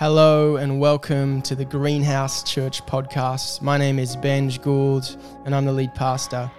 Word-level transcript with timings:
Hello 0.00 0.56
and 0.56 0.80
welcome 0.80 1.42
to 1.42 1.54
the 1.54 1.66
Greenhouse 1.66 2.42
Church 2.42 2.82
podcast. 2.86 3.60
My 3.60 3.76
name 3.76 3.98
is 3.98 4.16
Benj 4.16 4.62
Gould 4.62 5.14
and 5.44 5.54
I'm 5.54 5.66
the 5.66 5.74
lead 5.74 5.94
pastor. 5.94 6.50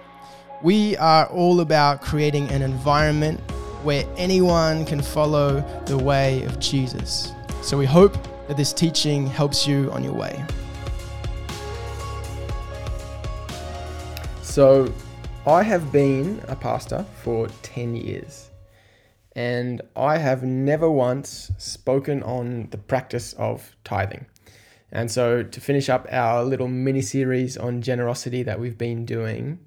We 0.62 0.96
are 0.98 1.26
all 1.26 1.58
about 1.58 2.02
creating 2.02 2.48
an 2.50 2.62
environment 2.62 3.40
where 3.82 4.04
anyone 4.16 4.84
can 4.84 5.02
follow 5.02 5.60
the 5.86 5.98
way 5.98 6.44
of 6.44 6.60
Jesus. 6.60 7.32
So 7.62 7.76
we 7.76 7.84
hope 7.84 8.16
that 8.46 8.56
this 8.56 8.72
teaching 8.72 9.26
helps 9.26 9.66
you 9.66 9.90
on 9.90 10.04
your 10.04 10.14
way. 10.14 10.40
So, 14.42 14.94
I 15.48 15.64
have 15.64 15.90
been 15.90 16.40
a 16.46 16.54
pastor 16.54 17.04
for 17.24 17.48
10 17.62 17.96
years 17.96 18.51
and 19.34 19.80
I 19.96 20.18
have 20.18 20.42
never 20.42 20.90
once 20.90 21.50
spoken 21.58 22.22
on 22.22 22.68
the 22.70 22.78
practice 22.78 23.32
of 23.34 23.74
tithing. 23.84 24.26
And 24.90 25.10
so, 25.10 25.42
to 25.42 25.60
finish 25.60 25.88
up 25.88 26.06
our 26.10 26.44
little 26.44 26.68
mini 26.68 27.00
series 27.00 27.56
on 27.56 27.80
generosity 27.80 28.42
that 28.42 28.60
we've 28.60 28.76
been 28.76 29.06
doing, 29.06 29.58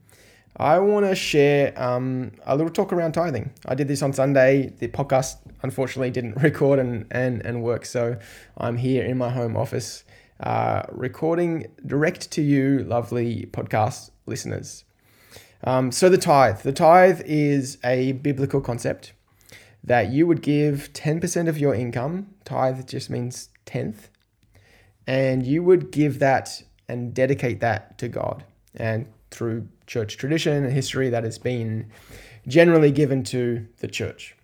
I 0.58 0.78
want 0.78 1.08
to 1.08 1.16
share 1.16 1.74
um, 1.82 2.32
a 2.46 2.56
little 2.56 2.72
talk 2.72 2.94
around 2.94 3.14
tithing. 3.14 3.52
I 3.66 3.74
did 3.74 3.88
this 3.88 4.04
on 4.04 4.14
Sunday. 4.14 4.72
The 4.78 4.88
podcast 4.88 5.38
unfortunately 5.64 6.12
didn't 6.12 6.36
record 6.44 6.78
and, 6.78 7.08
and, 7.10 7.44
and 7.44 7.64
work, 7.64 7.86
so 7.86 8.18
I'm 8.58 8.78
here 8.78 9.04
in 9.04 9.18
my 9.18 9.32
home 9.32 9.58
office 9.58 10.04
uh, 10.40 10.84
recording 10.92 11.68
direct 11.86 12.30
to 12.32 12.42
you, 12.42 12.80
lovely 12.80 13.48
podcast 13.52 14.12
listeners. 14.28 14.84
Um, 15.64 15.92
so, 15.92 16.08
the 16.08 16.20
tithe. 16.20 16.62
The 16.62 16.74
tithe 16.74 17.22
is 17.26 17.80
a 17.84 18.12
biblical 18.12 18.62
concept 18.62 19.14
that 19.86 20.12
you 20.12 20.26
would 20.26 20.42
give 20.42 20.90
10% 20.94 21.48
of 21.48 21.60
your 21.60 21.76
income, 21.76 22.28
tithe 22.44 22.88
just 22.88 23.10
means 23.10 23.50
tenth, 23.66 24.10
and 25.06 25.46
you 25.46 25.62
would 25.64 25.92
give 25.92 26.20
that 26.20 26.64
and 26.90 27.14
dedicate 27.14 27.60
that 27.62 27.98
to 28.00 28.08
God. 28.08 28.44
And 28.76 29.06
through 29.30 29.68
church 29.86 30.18
tradition 30.18 30.64
and 30.64 30.74
history, 30.74 31.10
that 31.10 31.24
has 31.24 31.38
been 31.38 31.92
generally 32.48 32.92
given 32.92 33.24
to 33.26 33.68
the 33.80 33.88
church. 33.88 34.36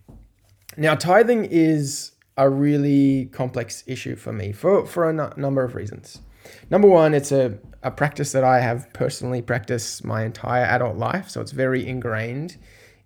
Now, 0.78 0.95
tithing 0.95 1.45
is 1.45 2.12
a 2.38 2.50
really 2.50 3.25
complex 3.25 3.84
issue 3.88 4.16
for 4.16 4.31
me 4.31 4.52
for, 4.52 4.86
for 4.86 5.09
a 5.09 5.09
n- 5.09 5.34
number 5.38 5.64
of 5.64 5.75
reasons. 5.75 6.22
Number 6.69 6.88
one, 6.88 7.14
it's 7.14 7.31
a, 7.31 7.58
a 7.84 7.92
practice 7.92 8.31
that 8.31 8.44
I 8.44 8.59
have 8.62 8.92
personally 8.94 9.42
practiced 9.42 10.03
my 10.03 10.23
entire 10.23 10.64
adult 10.64 10.97
life, 10.97 11.30
so 11.30 11.42
it's 11.42 11.52
very 11.52 11.88
ingrained 11.88 12.58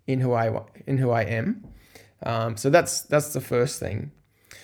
in 0.06 0.20
who 0.20 0.32
I 0.32 0.62
in 0.86 0.98
who 0.98 1.10
I 1.10 1.22
am. 1.22 1.64
Um, 2.22 2.56
so 2.56 2.70
that's 2.70 3.02
that's 3.02 3.32
the 3.32 3.40
first 3.40 3.78
thing. 3.80 4.12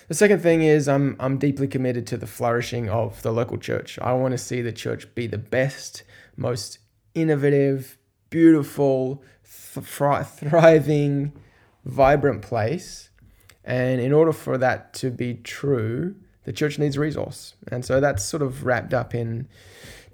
The 0.07 0.13
second 0.13 0.41
thing 0.41 0.61
is 0.61 0.87
I'm 0.87 1.15
I'm 1.19 1.37
deeply 1.37 1.67
committed 1.67 2.07
to 2.07 2.17
the 2.17 2.27
flourishing 2.27 2.89
of 2.89 3.21
the 3.21 3.31
local 3.31 3.57
church. 3.57 3.97
I 4.01 4.13
want 4.13 4.33
to 4.33 4.37
see 4.37 4.61
the 4.61 4.71
church 4.71 5.13
be 5.15 5.27
the 5.27 5.37
best, 5.37 6.03
most 6.35 6.79
innovative, 7.13 7.97
beautiful, 8.29 9.23
th- 9.43 9.85
thriving, 9.85 11.33
vibrant 11.85 12.41
place. 12.41 13.09
And 13.63 14.01
in 14.01 14.11
order 14.11 14.33
for 14.33 14.57
that 14.57 14.93
to 14.95 15.09
be 15.09 15.35
true, 15.35 16.15
the 16.43 16.51
church 16.51 16.77
needs 16.77 16.97
resource. 16.97 17.55
And 17.71 17.85
so 17.85 18.01
that's 18.01 18.23
sort 18.23 18.43
of 18.43 18.65
wrapped 18.65 18.93
up 18.93 19.15
in 19.15 19.47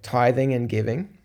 tithing 0.02 0.54
and 0.54 0.70
giving. 0.70 1.18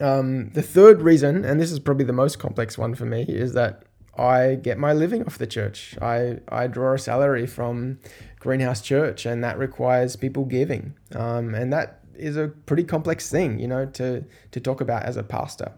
Um, 0.00 0.50
the 0.50 0.62
third 0.62 1.00
reason, 1.00 1.44
and 1.44 1.60
this 1.60 1.70
is 1.70 1.78
probably 1.78 2.04
the 2.04 2.12
most 2.12 2.38
complex 2.38 2.76
one 2.76 2.94
for 2.94 3.06
me, 3.06 3.22
is 3.22 3.54
that 3.54 3.84
I 4.16 4.56
get 4.56 4.78
my 4.78 4.92
living 4.92 5.24
off 5.24 5.38
the 5.38 5.46
church. 5.46 5.96
I, 6.02 6.40
I 6.48 6.66
draw 6.66 6.94
a 6.94 6.98
salary 6.98 7.46
from 7.46 7.98
Greenhouse 8.38 8.82
Church, 8.82 9.24
and 9.24 9.42
that 9.42 9.58
requires 9.58 10.16
people 10.16 10.44
giving. 10.44 10.94
Um, 11.14 11.54
and 11.54 11.72
that 11.72 12.00
is 12.14 12.36
a 12.36 12.48
pretty 12.48 12.84
complex 12.84 13.30
thing, 13.30 13.58
you 13.58 13.66
know, 13.66 13.86
to, 13.86 14.24
to 14.50 14.60
talk 14.60 14.80
about 14.80 15.04
as 15.04 15.16
a 15.16 15.22
pastor. 15.22 15.72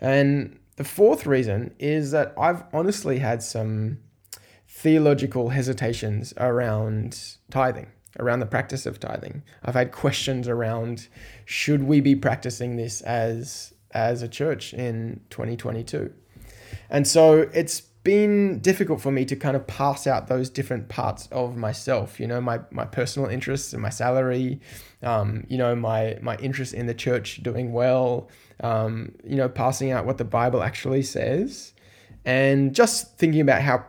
And 0.00 0.58
the 0.76 0.84
fourth 0.84 1.26
reason 1.26 1.74
is 1.78 2.12
that 2.12 2.34
I've 2.38 2.62
honestly 2.72 3.18
had 3.18 3.42
some 3.42 3.98
theological 4.68 5.50
hesitations 5.50 6.32
around 6.38 7.36
tithing, 7.50 7.88
around 8.18 8.40
the 8.40 8.46
practice 8.46 8.86
of 8.86 8.98
tithing. 8.98 9.42
I've 9.62 9.74
had 9.74 9.92
questions 9.92 10.48
around 10.48 11.08
should 11.44 11.82
we 11.82 12.00
be 12.00 12.14
practicing 12.14 12.76
this 12.76 13.00
as 13.02 13.74
as 13.94 14.22
a 14.22 14.28
church 14.28 14.72
in 14.72 15.20
2022? 15.28 16.12
And 16.92 17.08
so 17.08 17.48
it's 17.54 17.80
been 17.80 18.58
difficult 18.60 19.00
for 19.00 19.10
me 19.10 19.24
to 19.24 19.34
kind 19.34 19.56
of 19.56 19.66
pass 19.66 20.06
out 20.06 20.28
those 20.28 20.50
different 20.50 20.88
parts 20.88 21.26
of 21.32 21.56
myself, 21.56 22.20
you 22.20 22.26
know, 22.26 22.40
my, 22.40 22.60
my 22.70 22.84
personal 22.84 23.30
interests 23.30 23.72
and 23.72 23.80
my 23.80 23.88
salary, 23.88 24.60
um, 25.02 25.44
you 25.48 25.56
know, 25.56 25.74
my, 25.74 26.18
my 26.20 26.36
interest 26.36 26.74
in 26.74 26.86
the 26.86 26.94
church 26.94 27.42
doing 27.42 27.72
well, 27.72 28.28
um, 28.60 29.12
you 29.24 29.36
know, 29.36 29.48
passing 29.48 29.90
out 29.90 30.04
what 30.04 30.18
the 30.18 30.24
Bible 30.24 30.62
actually 30.62 31.02
says, 31.02 31.72
and 32.26 32.74
just 32.74 33.16
thinking 33.18 33.40
about 33.40 33.62
how 33.62 33.86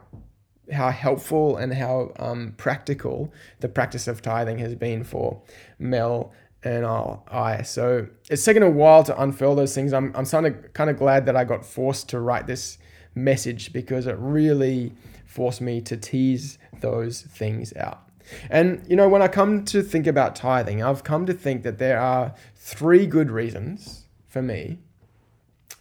how 0.71 0.89
helpful 0.89 1.57
and 1.57 1.73
how 1.73 2.13
um, 2.17 2.53
practical 2.55 3.33
the 3.59 3.67
practice 3.67 4.07
of 4.07 4.21
tithing 4.21 4.59
has 4.59 4.73
been 4.75 5.03
for 5.03 5.41
Mel 5.77 6.31
and 6.63 6.85
I. 6.85 7.63
So 7.63 8.07
it's 8.29 8.45
taken 8.45 8.63
a 8.63 8.69
while 8.69 9.03
to 9.03 9.21
unfurl 9.21 9.55
those 9.55 9.75
things. 9.75 9.91
I'm, 9.91 10.13
I'm 10.15 10.25
kind 10.25 10.47
of 10.47 10.73
kind 10.73 10.89
of 10.89 10.97
glad 10.97 11.25
that 11.25 11.35
I 11.35 11.43
got 11.43 11.65
forced 11.65 12.07
to 12.09 12.19
write 12.21 12.47
this 12.47 12.77
message 13.15 13.73
because 13.73 14.07
it 14.07 14.15
really 14.17 14.93
forced 15.25 15.61
me 15.61 15.81
to 15.81 15.97
tease 15.97 16.57
those 16.81 17.21
things 17.21 17.75
out. 17.75 18.07
And, 18.49 18.83
you 18.87 18.95
know, 18.95 19.09
when 19.09 19.21
I 19.21 19.27
come 19.27 19.65
to 19.65 19.81
think 19.81 20.07
about 20.07 20.35
tithing, 20.35 20.81
I've 20.81 21.03
come 21.03 21.25
to 21.25 21.33
think 21.33 21.63
that 21.63 21.77
there 21.77 21.99
are 21.99 22.33
three 22.55 23.05
good 23.05 23.29
reasons 23.29 24.05
for 24.27 24.41
me 24.41 24.79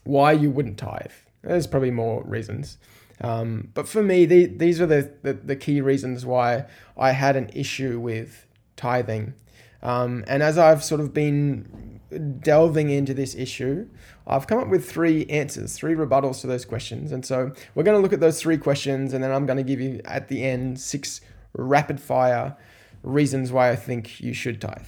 why 0.04 0.32
you 0.32 0.50
wouldn't 0.50 0.78
tithe. 0.78 1.12
There's 1.42 1.66
probably 1.66 1.90
more 1.90 2.22
reasons. 2.24 2.78
Um, 3.20 3.68
but 3.74 3.86
for 3.86 4.02
me, 4.02 4.26
the, 4.26 4.46
these 4.46 4.80
are 4.80 4.86
the, 4.86 5.12
the, 5.22 5.34
the, 5.34 5.56
key 5.56 5.80
reasons 5.80 6.26
why 6.26 6.66
I 6.96 7.12
had 7.12 7.36
an 7.36 7.50
issue 7.54 8.00
with 8.00 8.46
tithing. 8.76 9.34
Um, 9.80 10.24
and 10.26 10.42
as 10.42 10.58
I've 10.58 10.82
sort 10.82 11.00
of 11.00 11.14
been 11.14 12.00
delving 12.40 12.90
into 12.90 13.14
this 13.14 13.34
issue, 13.36 13.88
I've 14.26 14.46
come 14.46 14.58
up 14.58 14.68
with 14.68 14.88
three 14.88 15.26
answers, 15.26 15.76
three 15.76 15.94
rebuttals 15.94 16.40
to 16.42 16.46
those 16.46 16.64
questions. 16.64 17.12
And 17.12 17.24
so 17.24 17.52
we're 17.74 17.82
going 17.82 17.96
to 17.96 18.02
look 18.02 18.12
at 18.12 18.20
those 18.20 18.40
three 18.40 18.58
questions, 18.58 19.12
and 19.12 19.22
then 19.22 19.32
I'm 19.32 19.46
going 19.46 19.56
to 19.56 19.62
give 19.62 19.80
you 19.80 20.00
at 20.04 20.28
the 20.28 20.44
end 20.44 20.80
six 20.80 21.20
rapid 21.54 22.00
fire 22.00 22.56
reasons 23.02 23.52
why 23.52 23.70
I 23.70 23.76
think 23.76 24.20
you 24.20 24.32
should 24.32 24.60
tithe. 24.60 24.86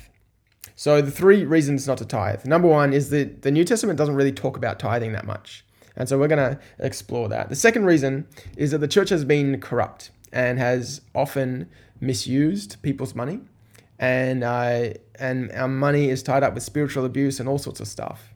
So 0.77 1.01
the 1.01 1.11
three 1.11 1.45
reasons 1.45 1.87
not 1.87 1.99
to 1.99 2.05
tithe. 2.05 2.45
Number 2.47 2.69
one 2.69 2.93
is 2.93 3.11
that 3.11 3.43
the 3.43 3.51
New 3.51 3.65
Testament 3.65 3.99
doesn't 3.99 4.15
really 4.15 4.33
talk 4.33 4.57
about 4.57 4.79
tithing 4.79 5.13
that 5.13 5.27
much. 5.27 5.65
And 5.97 6.09
so 6.09 6.19
we're 6.19 6.29
going 6.29 6.57
to 6.57 6.59
explore 6.81 7.29
that. 7.29 7.49
The 7.49 7.57
second 7.57 7.85
reason 7.85 8.27
is 8.57 8.73
that 8.73 8.79
the 8.79 8.89
church 8.89 9.11
has 9.11 9.25
been 9.25 9.61
corrupt 9.61 10.11
and 10.33 10.59
has 10.59 11.01
often 11.15 11.69
misused 12.01 12.83
people's 12.83 13.15
money 13.15 13.41
and 13.99 14.43
uh, 14.43 14.91
and 15.19 15.53
our 15.53 15.69
money 15.69 16.11
is 16.11 16.23
tied 16.23 16.43
up 16.43 16.55
with 16.55 16.63
spiritual 16.63 17.05
abuse 17.05 17.41
and 17.41 17.49
all 17.49 17.59
sorts 17.59 17.81
of 17.81 17.89
stuff. 17.89 18.34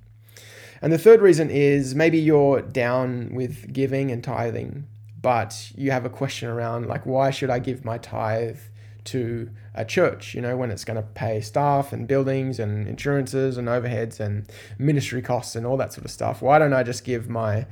And 0.80 0.92
the 0.92 0.98
third 0.98 1.20
reason 1.20 1.50
is 1.50 1.94
maybe 1.94 2.18
you're 2.18 2.60
down 2.62 3.34
with 3.34 3.72
giving 3.72 4.10
and 4.10 4.22
tithing, 4.22 4.86
but 5.20 5.72
you 5.74 5.90
have 5.90 6.04
a 6.04 6.10
question 6.10 6.48
around 6.48 6.86
like 6.86 7.04
why 7.04 7.30
should 7.30 7.50
I 7.50 7.58
give 7.58 7.84
my 7.84 7.98
tithe 7.98 8.58
to 9.04 9.50
a 9.74 9.84
church, 9.84 10.34
you 10.34 10.40
know, 10.40 10.56
when 10.56 10.70
it's 10.70 10.84
going 10.84 10.96
to 10.96 11.02
pay 11.02 11.40
staff 11.40 11.92
and 11.92 12.06
buildings 12.06 12.58
and 12.58 12.86
insurances 12.86 13.56
and 13.56 13.66
overheads 13.66 14.20
and 14.20 14.46
ministry 14.78 15.22
costs 15.22 15.56
and 15.56 15.66
all 15.66 15.76
that 15.78 15.92
sort 15.92 16.04
of 16.04 16.10
stuff. 16.10 16.42
Why 16.42 16.58
don't 16.58 16.74
I 16.74 16.82
just 16.82 17.04
give 17.04 17.28
my 17.28 17.66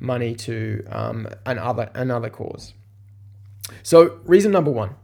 money 0.00 0.34
to 0.34 0.84
um, 0.90 1.28
another 1.44 1.90
another 1.94 2.30
cause? 2.30 2.72
So 3.82 4.20
reason 4.24 4.50
number 4.50 4.70
one 4.70 4.96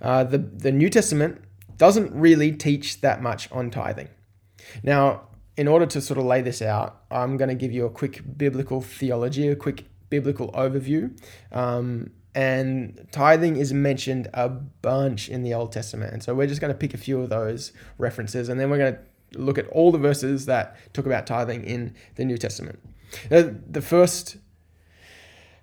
uh, 0.00 0.24
the, 0.24 0.38
the 0.38 0.72
New 0.72 0.90
Testament 0.90 1.42
doesn't 1.76 2.12
really 2.12 2.52
teach 2.52 3.00
that 3.00 3.22
much 3.22 3.50
on 3.52 3.70
tithing. 3.70 4.08
Now, 4.82 5.27
in 5.58 5.66
order 5.66 5.84
to 5.84 6.00
sort 6.00 6.18
of 6.18 6.24
lay 6.24 6.40
this 6.40 6.62
out, 6.62 7.02
I'm 7.10 7.36
going 7.36 7.48
to 7.48 7.54
give 7.54 7.72
you 7.72 7.84
a 7.84 7.90
quick 7.90 8.22
biblical 8.38 8.80
theology, 8.80 9.48
a 9.48 9.56
quick 9.56 9.86
biblical 10.08 10.52
overview. 10.52 11.20
Um, 11.50 12.12
and 12.32 13.08
tithing 13.10 13.56
is 13.56 13.72
mentioned 13.72 14.28
a 14.32 14.48
bunch 14.48 15.28
in 15.28 15.42
the 15.42 15.52
Old 15.54 15.72
Testament. 15.72 16.12
And 16.12 16.22
so 16.22 16.32
we're 16.32 16.46
just 16.46 16.60
going 16.60 16.72
to 16.72 16.78
pick 16.78 16.94
a 16.94 16.96
few 16.96 17.20
of 17.20 17.28
those 17.28 17.72
references 17.98 18.48
and 18.48 18.60
then 18.60 18.70
we're 18.70 18.78
going 18.78 18.94
to 18.94 19.40
look 19.40 19.58
at 19.58 19.66
all 19.70 19.90
the 19.90 19.98
verses 19.98 20.46
that 20.46 20.76
talk 20.94 21.06
about 21.06 21.26
tithing 21.26 21.64
in 21.64 21.92
the 22.14 22.24
New 22.24 22.38
Testament. 22.38 22.78
Now, 23.28 23.52
the 23.68 23.82
first 23.82 24.36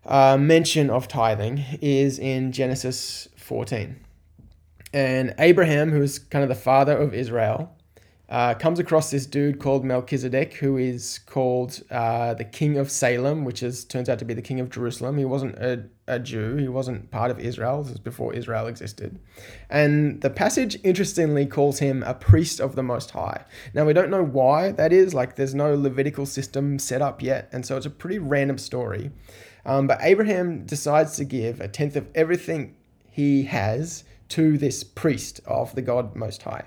uh, 0.05 0.35
mention 0.37 0.89
of 0.89 1.07
tithing 1.07 1.63
is 1.81 2.19
in 2.19 2.51
Genesis 2.51 3.29
14. 3.37 3.95
And 4.93 5.33
Abraham, 5.39 5.91
who 5.91 6.01
is 6.01 6.19
kind 6.19 6.43
of 6.43 6.49
the 6.49 6.55
father 6.55 6.97
of 6.97 7.13
Israel, 7.13 7.74
uh, 8.29 8.55
comes 8.55 8.79
across 8.79 9.11
this 9.11 9.25
dude 9.25 9.59
called 9.59 9.85
Melchizedek, 9.85 10.55
who 10.55 10.77
is 10.77 11.19
called 11.19 11.81
uh, 11.91 12.33
the 12.33 12.43
king 12.43 12.77
of 12.77 12.89
Salem, 12.89 13.45
which 13.45 13.61
is 13.61 13.85
turns 13.85 14.09
out 14.09 14.19
to 14.19 14.25
be 14.25 14.33
the 14.33 14.41
king 14.41 14.59
of 14.59 14.69
Jerusalem. 14.69 15.17
He 15.17 15.25
wasn't 15.25 15.55
a, 15.55 15.85
a 16.07 16.19
Jew; 16.19 16.55
he 16.57 16.67
wasn't 16.67 17.11
part 17.11 17.29
of 17.29 17.39
Israel. 17.39 17.83
This 17.83 17.91
was 17.91 17.99
before 17.99 18.33
Israel 18.33 18.65
existed. 18.65 19.19
And 19.69 20.21
the 20.21 20.31
passage 20.31 20.79
interestingly 20.83 21.45
calls 21.45 21.79
him 21.79 22.01
a 22.03 22.15
priest 22.15 22.59
of 22.59 22.75
the 22.75 22.83
Most 22.83 23.11
High. 23.11 23.45
Now 23.73 23.85
we 23.85 23.93
don't 23.93 24.09
know 24.09 24.23
why 24.23 24.71
that 24.71 24.91
is. 24.91 25.13
Like, 25.13 25.35
there's 25.35 25.53
no 25.53 25.75
Levitical 25.75 26.25
system 26.25 26.79
set 26.79 27.01
up 27.01 27.21
yet, 27.21 27.49
and 27.51 27.65
so 27.65 27.77
it's 27.77 27.85
a 27.85 27.91
pretty 27.91 28.17
random 28.17 28.57
story. 28.57 29.11
Um, 29.67 29.87
but 29.87 29.99
Abraham 30.01 30.65
decides 30.65 31.15
to 31.17 31.25
give 31.25 31.59
a 31.59 31.67
tenth 31.67 31.95
of 31.95 32.07
everything 32.15 32.75
he 33.09 33.43
has 33.43 34.03
to 34.29 34.57
this 34.57 34.83
priest 34.83 35.41
of 35.45 35.75
the 35.75 35.81
God 35.81 36.15
Most 36.15 36.43
High. 36.43 36.65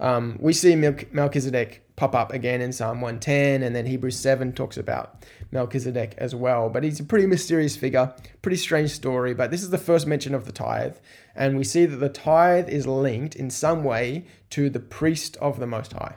Um, 0.00 0.38
we 0.40 0.52
see 0.52 0.76
Melchizedek 0.76 1.82
pop 1.96 2.14
up 2.14 2.32
again 2.32 2.60
in 2.60 2.72
Psalm 2.72 3.00
110, 3.00 3.62
and 3.62 3.74
then 3.74 3.86
Hebrews 3.86 4.16
7 4.18 4.52
talks 4.52 4.76
about 4.76 5.24
Melchizedek 5.50 6.14
as 6.18 6.34
well. 6.34 6.70
But 6.70 6.84
he's 6.84 7.00
a 7.00 7.04
pretty 7.04 7.26
mysterious 7.26 7.76
figure, 7.76 8.14
pretty 8.40 8.56
strange 8.56 8.90
story. 8.90 9.34
But 9.34 9.50
this 9.50 9.62
is 9.62 9.70
the 9.70 9.78
first 9.78 10.06
mention 10.06 10.34
of 10.34 10.44
the 10.44 10.52
tithe, 10.52 10.96
and 11.34 11.58
we 11.58 11.64
see 11.64 11.86
that 11.86 11.96
the 11.96 12.08
tithe 12.08 12.68
is 12.68 12.86
linked 12.86 13.34
in 13.34 13.50
some 13.50 13.82
way 13.82 14.26
to 14.50 14.70
the 14.70 14.80
priest 14.80 15.36
of 15.38 15.58
the 15.58 15.66
Most 15.66 15.92
High. 15.92 16.14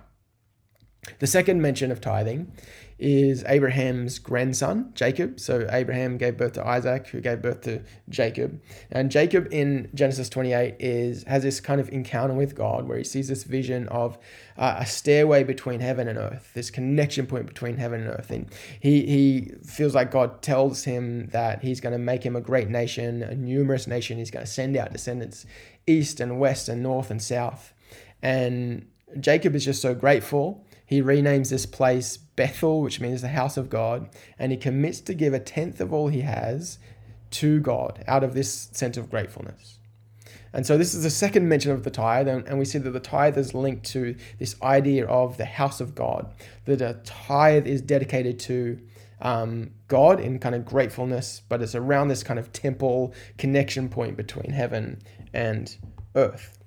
The 1.18 1.28
second 1.28 1.62
mention 1.62 1.92
of 1.92 2.00
tithing 2.00 2.51
is 3.01 3.44
Abraham's 3.48 4.19
grandson, 4.19 4.92
Jacob. 4.94 5.39
So 5.39 5.68
Abraham 5.71 6.18
gave 6.18 6.38
birth 6.38 6.53
to 6.53 6.65
Isaac, 6.65 7.07
who 7.07 7.19
gave 7.19 7.42
birth 7.42 7.62
to 7.62 7.81
Jacob. 8.09 8.62
And 8.92 9.09
Jacob 9.09 9.48
in 9.51 9.89
Genesis 9.95 10.30
28 10.30 10.75
is 10.80 11.24
has 11.24 11.42
this 11.42 11.59
kind 11.59 11.81
of 11.81 11.89
encounter 11.89 12.36
with 12.36 12.56
God 12.56 12.88
where 12.88 13.00
he 13.00 13.03
sees 13.03 13.27
this 13.27 13.44
vision 13.44 13.88
of 13.88 14.19
uh, 14.57 14.75
a 14.77 14.86
stairway 14.86 15.44
between 15.44 15.80
heaven 15.80 16.07
and 16.07 16.19
earth, 16.19 16.51
this 16.53 16.69
connection 16.69 17.25
point 17.25 17.48
between 17.48 17.77
heaven 17.77 18.01
and 18.01 18.09
earth. 18.12 18.30
And 18.30 18.50
he, 18.80 19.06
he 19.06 19.51
feels 19.65 19.95
like 19.95 20.12
God 20.12 20.44
tells 20.44 20.83
him 20.83 21.27
that 21.27 21.63
he's 21.63 21.81
going 21.81 21.94
to 21.94 22.00
make 22.00 22.24
him 22.24 22.36
a 22.36 22.42
great 22.42 22.69
nation, 22.69 23.24
a 23.24 23.33
numerous 23.33 23.88
nation. 23.88 24.19
He's 24.19 24.31
going 24.31 24.45
to 24.45 24.51
send 24.51 24.77
out 24.77 24.92
descendants 24.92 25.45
east 25.88 26.19
and 26.19 26.39
west 26.39 26.69
and 26.69 26.83
north 26.83 27.09
and 27.09 27.21
south. 27.21 27.74
And 28.21 28.86
Jacob 29.19 29.56
is 29.56 29.65
just 29.65 29.81
so 29.81 29.95
grateful 29.95 30.63
he 30.92 31.02
renames 31.02 31.50
this 31.50 31.66
place 31.66 32.18
Bethel, 32.18 32.82
which 32.82 33.00
means 33.00 33.22
the 33.22 33.30
house 33.30 33.56
of 33.56 33.70
God, 33.70 34.10
and 34.38 34.52
he 34.52 34.58
commits 34.58 35.00
to 35.00 35.14
give 35.14 35.34
a 35.34 35.40
tenth 35.40 35.80
of 35.80 35.94
all 35.94 36.10
he 36.10 36.20
has 36.20 36.80
to 37.30 37.62
God 37.62 38.04
out 38.10 38.26
of 38.26 38.34
this 38.34 38.68
sense 38.74 38.98
of 38.98 39.10
gratefulness. 39.10 39.80
And 40.52 40.68
so 40.68 40.78
this 40.78 40.94
is 40.94 41.04
the 41.04 41.10
second 41.10 41.48
mention 41.48 41.72
of 41.72 41.86
the 41.86 41.92
tithe, 41.92 42.28
and, 42.28 42.60
we 42.60 42.66
see 42.66 42.78
that 42.78 42.90
the 42.90 43.00
tithe 43.00 43.38
is 43.38 43.54
linked 43.54 43.86
to 43.92 44.18
this 44.38 44.62
idea 44.62 45.06
of 45.08 45.38
the 45.38 45.46
house 45.46 45.80
of 45.80 45.96
God, 45.96 46.34
that 46.66 46.82
a 46.82 47.00
tithe 47.06 47.68
is 47.68 47.82
dedicated 47.82 48.38
to 48.42 48.78
um, 49.22 49.72
God 49.88 50.20
in 50.20 50.40
kind 50.40 50.56
of 50.56 50.66
gratefulness, 50.66 51.42
but 51.48 51.62
it's 51.62 51.74
around 51.74 52.10
this 52.10 52.22
kind 52.22 52.38
of 52.38 52.52
temple 52.52 53.14
connection 53.38 53.88
point 53.88 54.18
between 54.18 54.52
heaven 54.52 55.02
and 55.32 55.74
earth. 56.16 56.58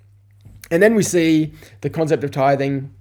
And 0.71 0.81
then 0.81 0.95
we 0.95 1.03
see 1.03 1.53
the 1.81 1.91
concept 1.91 2.23
of 2.23 2.31
tithing 2.31 2.91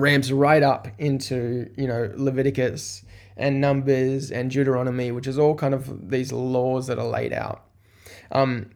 ramps 0.00 0.30
right 0.30 0.62
up 0.62 0.88
into 0.98 1.70
you 1.76 1.86
know 1.86 2.12
Leviticus 2.14 3.02
and 3.36 3.60
Numbers 3.60 4.30
and 4.30 4.50
Deuteronomy, 4.50 5.10
which 5.12 5.26
is 5.26 5.38
all 5.38 5.54
kind 5.54 5.74
of 5.74 6.10
these 6.10 6.32
laws 6.32 6.86
that 6.86 6.98
are 6.98 7.06
laid 7.06 7.32
out. 7.32 7.64
Um, 8.32 8.70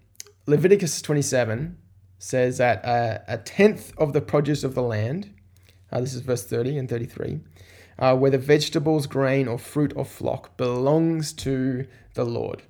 Leviticus 0.47 1.01
27 1.01 1.77
says 2.19 2.59
that 2.59 2.85
uh, 2.85 3.19
a 3.27 3.39
tenth 3.39 3.93
of 3.97 4.13
the 4.13 4.21
produce 4.21 4.63
of 4.63 4.75
the 4.75 4.83
land, 4.83 5.33
uh, 5.91 6.01
this 6.01 6.15
is 6.15 6.21
verse 6.21 6.45
30 6.45 6.77
and 6.77 6.89
33, 6.89 7.41
uh, 7.99 8.17
whether 8.17 8.37
vegetables, 8.37 9.07
grain, 9.07 9.49
or 9.49 9.59
fruit 9.59 9.93
or 9.97 10.05
flock, 10.05 10.57
belongs 10.57 11.33
to 11.33 11.87
the 12.15 12.25
Lord. 12.25 12.63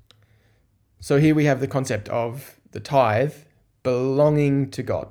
So 0.99 1.17
here 1.17 1.35
we 1.35 1.45
have 1.45 1.59
the 1.59 1.67
concept 1.67 2.07
of 2.09 2.59
the 2.71 2.79
tithe 2.79 3.33
belonging 3.83 4.69
to 4.71 4.83
God. 4.83 5.09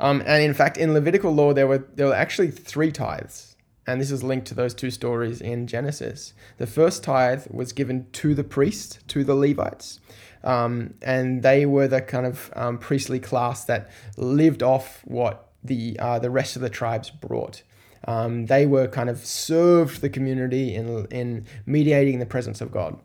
Um, 0.00 0.22
and 0.26 0.42
in 0.42 0.54
fact, 0.54 0.76
in 0.76 0.92
Levitical 0.92 1.32
law, 1.32 1.52
there 1.52 1.66
were 1.66 1.86
there 1.94 2.06
were 2.06 2.14
actually 2.14 2.50
three 2.50 2.92
tithes, 2.92 3.56
and 3.86 4.00
this 4.00 4.10
is 4.10 4.22
linked 4.22 4.46
to 4.48 4.54
those 4.54 4.74
two 4.74 4.90
stories 4.90 5.40
in 5.40 5.66
Genesis. 5.66 6.34
The 6.58 6.66
first 6.66 7.02
tithe 7.02 7.46
was 7.50 7.72
given 7.72 8.06
to 8.12 8.34
the 8.34 8.44
priest, 8.44 9.00
to 9.08 9.24
the 9.24 9.34
Levites, 9.34 10.00
um, 10.44 10.94
and 11.02 11.42
they 11.42 11.66
were 11.66 11.88
the 11.88 12.02
kind 12.02 12.26
of 12.26 12.52
um, 12.54 12.78
priestly 12.78 13.20
class 13.20 13.64
that 13.64 13.90
lived 14.16 14.62
off 14.62 15.02
what 15.04 15.50
the 15.64 15.98
uh, 15.98 16.18
the 16.18 16.30
rest 16.30 16.56
of 16.56 16.62
the 16.62 16.70
tribes 16.70 17.10
brought. 17.10 17.62
Um, 18.06 18.46
they 18.46 18.66
were 18.66 18.86
kind 18.86 19.10
of 19.10 19.18
served 19.18 20.00
the 20.00 20.10
community 20.10 20.74
in 20.74 21.06
in 21.06 21.46
mediating 21.64 22.18
the 22.18 22.26
presence 22.26 22.60
of 22.60 22.70
God. 22.70 22.98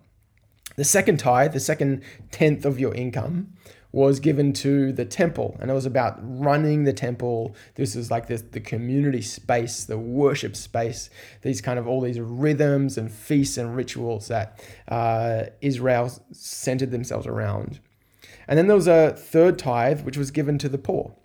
The 0.75 0.85
second 0.85 1.17
tithe, 1.17 1.53
the 1.53 1.59
second 1.59 2.01
tenth 2.31 2.65
of 2.65 2.79
your 2.79 2.93
income, 2.93 3.53
was 3.91 4.19
given 4.19 4.53
to 4.53 4.93
the 4.93 5.03
temple 5.03 5.57
and 5.59 5.69
it 5.69 5.73
was 5.73 5.85
about 5.85 6.17
running 6.21 6.83
the 6.83 6.93
temple. 6.93 7.55
This 7.75 7.95
is 7.95 8.09
like 8.09 8.27
this, 8.27 8.41
the 8.41 8.59
community 8.59 9.21
space 9.21 9.83
the 9.83 9.97
worship 9.97 10.55
space 10.55 11.09
these 11.41 11.61
kind 11.61 11.77
of 11.77 11.87
all 11.87 12.01
these 12.01 12.19
rhythms 12.19 12.97
and 12.97 13.11
feasts 13.11 13.57
and 13.57 13.75
rituals 13.75 14.27
that 14.27 14.63
uh, 14.87 15.43
israel 15.61 16.11
centered 16.31 16.91
themselves 16.91 17.27
around. 17.27 17.79
And 18.47 18.57
then 18.57 18.67
there 18.67 18.75
was 18.75 18.87
a 18.87 19.11
third 19.11 19.59
tithe 19.59 20.01
which 20.01 20.17
was 20.17 20.31
given 20.31 20.57
to 20.59 20.69
the 20.69 20.77
poor. 20.77 21.15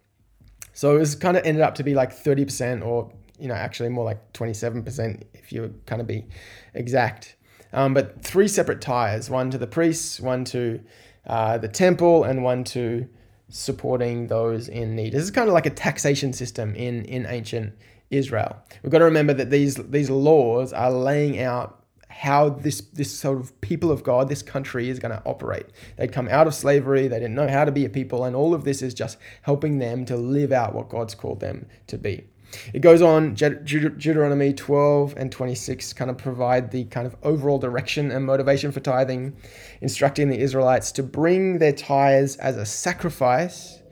So 0.72 0.94
it 0.94 0.98
was 0.98 1.14
kind 1.14 1.36
of 1.36 1.46
ended 1.46 1.62
up 1.62 1.74
to 1.76 1.82
be 1.82 1.94
like 1.94 2.12
30% 2.12 2.84
or 2.84 3.10
you 3.38 3.48
know 3.48 3.54
actually 3.54 3.90
more 3.90 4.04
like 4.04 4.32
27% 4.32 5.22
if 5.34 5.52
you 5.52 5.74
kind 5.86 6.00
of 6.00 6.06
be 6.06 6.26
exact. 6.74 7.36
Um, 7.72 7.94
but 7.94 8.22
three 8.22 8.48
separate 8.48 8.80
tithes 8.80 9.30
one 9.30 9.50
to 9.50 9.58
the 9.58 9.66
priests 9.66 10.20
one 10.20 10.44
to 10.46 10.80
uh, 11.26 11.58
the 11.58 11.68
temple 11.68 12.24
and 12.24 12.42
one 12.42 12.64
to 12.64 13.08
supporting 13.48 14.26
those 14.26 14.68
in 14.68 14.96
need. 14.96 15.12
This 15.12 15.22
is 15.22 15.30
kind 15.30 15.48
of 15.48 15.54
like 15.54 15.66
a 15.66 15.70
taxation 15.70 16.32
system 16.32 16.74
in, 16.74 17.04
in 17.04 17.26
ancient 17.26 17.74
Israel. 18.10 18.56
We've 18.82 18.92
got 18.92 18.98
to 18.98 19.04
remember 19.04 19.34
that 19.34 19.50
these, 19.50 19.76
these 19.76 20.10
laws 20.10 20.72
are 20.72 20.90
laying 20.90 21.40
out 21.40 21.84
how 22.08 22.48
this, 22.48 22.80
this 22.80 23.14
sort 23.16 23.38
of 23.38 23.60
people 23.60 23.90
of 23.90 24.02
God, 24.02 24.28
this 24.28 24.42
country 24.42 24.88
is 24.88 24.98
going 24.98 25.12
to 25.12 25.22
operate. 25.26 25.66
They'd 25.96 26.12
come 26.12 26.28
out 26.28 26.46
of 26.46 26.54
slavery, 26.54 27.08
they 27.08 27.18
didn't 27.18 27.34
know 27.34 27.48
how 27.48 27.64
to 27.64 27.72
be 27.72 27.84
a 27.84 27.90
people, 27.90 28.24
and 28.24 28.34
all 28.34 28.54
of 28.54 28.64
this 28.64 28.80
is 28.80 28.94
just 28.94 29.18
helping 29.42 29.78
them 29.78 30.06
to 30.06 30.16
live 30.16 30.50
out 30.50 30.74
what 30.74 30.88
God's 30.88 31.14
called 31.14 31.40
them 31.40 31.66
to 31.88 31.98
be. 31.98 32.24
It 32.72 32.80
goes 32.80 33.02
on, 33.02 33.34
Deuteronomy 33.34 34.52
12 34.52 35.14
and 35.16 35.30
26 35.30 35.92
kind 35.92 36.10
of 36.10 36.18
provide 36.18 36.70
the 36.70 36.84
kind 36.84 37.06
of 37.06 37.16
overall 37.22 37.58
direction 37.58 38.10
and 38.10 38.24
motivation 38.24 38.72
for 38.72 38.80
tithing, 38.80 39.36
instructing 39.80 40.28
the 40.28 40.38
Israelites 40.38 40.92
to 40.92 41.02
bring 41.02 41.58
their 41.58 41.72
tithes 41.72 42.36
as 42.36 42.56
a 42.56 42.66
sacrifice 42.66 43.82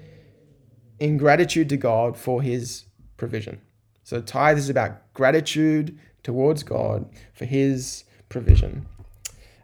in 1.01 1.17
gratitude 1.17 1.69
to 1.69 1.77
God 1.77 2.17
for 2.17 2.43
his 2.43 2.85
provision. 3.17 3.61
So, 4.03 4.21
tithe 4.21 4.59
is 4.59 4.69
about 4.69 5.13
gratitude 5.15 5.99
towards 6.23 6.63
God 6.63 7.11
for 7.33 7.45
his 7.45 8.05
provision. 8.29 8.87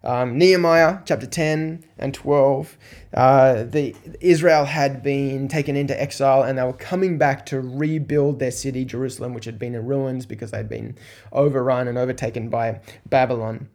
Um, 0.02 0.38
Nehemiah 0.38 1.00
chapter 1.04 1.26
10 1.26 1.84
and 1.98 2.14
12, 2.14 2.78
uh, 3.12 3.64
the 3.64 3.94
Israel 4.20 4.64
had 4.64 5.02
been 5.02 5.46
taken 5.46 5.76
into 5.76 6.00
exile 6.00 6.42
and 6.42 6.58
they 6.58 6.62
were 6.62 6.72
coming 6.72 7.18
back 7.18 7.44
to 7.46 7.60
rebuild 7.60 8.38
their 8.38 8.50
city, 8.50 8.84
Jerusalem, 8.84 9.34
which 9.34 9.44
had 9.44 9.58
been 9.58 9.74
in 9.74 9.84
ruins 9.84 10.24
because 10.24 10.52
they'd 10.52 10.68
been 10.68 10.96
overrun 11.32 11.86
and 11.86 11.98
overtaken 11.98 12.48
by 12.48 12.80
Babylon. 13.06 13.68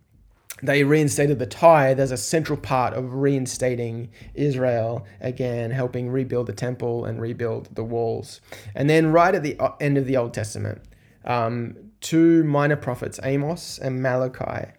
They 0.64 0.84
reinstated 0.84 1.38
the 1.38 1.46
tithe 1.46 2.00
as 2.00 2.12
a 2.12 2.18
central 2.18 2.58
part 2.58 2.94
of 2.94 3.14
reinstating 3.14 4.10
Israel 4.34 5.06
again, 5.20 5.72
helping 5.72 6.10
rebuild 6.10 6.48
the 6.48 6.54
temple 6.54 7.06
and 7.06 7.22
rebuild 7.22 7.76
the 7.76 7.84
walls. 7.84 8.40
And 8.74 8.90
then, 8.90 9.12
right 9.12 9.36
at 9.36 9.44
the 9.44 9.60
uh, 9.60 9.74
end 9.82 9.98
of 9.98 10.06
the 10.06 10.16
Old 10.16 10.34
Testament, 10.34 10.82
um, 11.26 11.76
two 12.00 12.44
minor 12.46 12.78
prophets, 12.78 13.20
Amos 13.22 13.78
and 13.80 14.02
Malachi, 14.02 14.72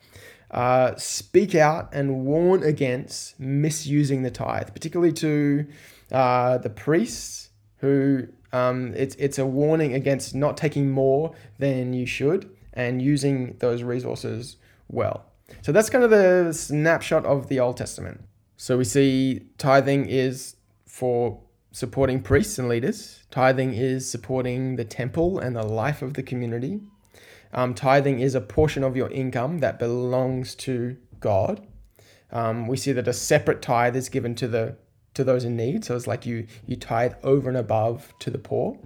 uh, 0.56 0.96
speak 0.96 1.54
out 1.54 1.90
and 1.92 2.24
warn 2.24 2.62
against 2.62 3.38
misusing 3.38 4.22
the 4.22 4.30
tithe, 4.30 4.72
particularly 4.72 5.12
to 5.12 5.66
uh, 6.10 6.56
the 6.58 6.70
priests 6.70 7.50
who 7.78 8.26
um, 8.52 8.94
it's, 8.96 9.14
it's 9.16 9.38
a 9.38 9.44
warning 9.44 9.92
against 9.92 10.34
not 10.34 10.56
taking 10.56 10.90
more 10.90 11.34
than 11.58 11.92
you 11.92 12.06
should 12.06 12.50
and 12.72 13.02
using 13.02 13.54
those 13.58 13.82
resources 13.82 14.56
well. 14.88 15.26
So 15.60 15.72
that's 15.72 15.90
kind 15.90 16.02
of 16.02 16.10
the 16.10 16.52
snapshot 16.52 17.26
of 17.26 17.48
the 17.48 17.60
Old 17.60 17.76
Testament. 17.76 18.22
So 18.56 18.78
we 18.78 18.84
see 18.84 19.42
tithing 19.58 20.08
is 20.08 20.56
for 20.86 21.38
supporting 21.70 22.22
priests 22.22 22.58
and 22.58 22.66
leaders. 22.68 23.24
Tithing 23.30 23.74
is 23.74 24.10
supporting 24.10 24.76
the 24.76 24.84
temple 24.84 25.38
and 25.38 25.54
the 25.54 25.62
life 25.62 26.00
of 26.00 26.14
the 26.14 26.22
community. 26.22 26.80
Um, 27.56 27.74
tithing 27.74 28.20
is 28.20 28.34
a 28.34 28.40
portion 28.40 28.84
of 28.84 28.96
your 28.96 29.10
income 29.10 29.58
that 29.58 29.78
belongs 29.78 30.54
to 30.56 30.96
God. 31.18 31.66
Um, 32.30 32.68
we 32.68 32.76
see 32.76 32.92
that 32.92 33.08
a 33.08 33.12
separate 33.12 33.62
tithe 33.62 33.96
is 33.96 34.08
given 34.08 34.34
to 34.36 34.46
the 34.46 34.76
to 35.14 35.24
those 35.24 35.44
in 35.44 35.56
need. 35.56 35.84
So 35.84 35.96
it's 35.96 36.06
like 36.06 36.26
you 36.26 36.46
you 36.66 36.76
tithe 36.76 37.14
over 37.24 37.48
and 37.48 37.56
above 37.56 38.12
to 38.20 38.30
the 38.30 38.38
poor. 38.38 38.78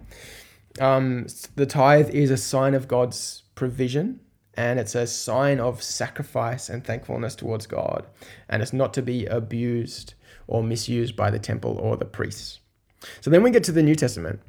Um, 0.78 1.26
the 1.56 1.66
tithe 1.66 2.10
is 2.10 2.30
a 2.30 2.36
sign 2.36 2.74
of 2.74 2.86
God's 2.86 3.42
provision 3.56 4.20
and 4.54 4.78
it's 4.78 4.94
a 4.94 5.06
sign 5.06 5.58
of 5.58 5.82
sacrifice 5.82 6.68
and 6.68 6.84
thankfulness 6.84 7.34
towards 7.34 7.66
God. 7.66 8.06
And 8.48 8.62
it's 8.62 8.72
not 8.72 8.94
to 8.94 9.02
be 9.02 9.26
abused 9.26 10.14
or 10.46 10.62
misused 10.62 11.16
by 11.16 11.30
the 11.30 11.38
temple 11.38 11.78
or 11.78 11.96
the 11.96 12.04
priests. 12.04 12.60
So 13.20 13.30
then 13.30 13.42
we 13.42 13.50
get 13.50 13.64
to 13.64 13.72
the 13.72 13.82
New 13.82 13.94
Testament. 13.94 14.40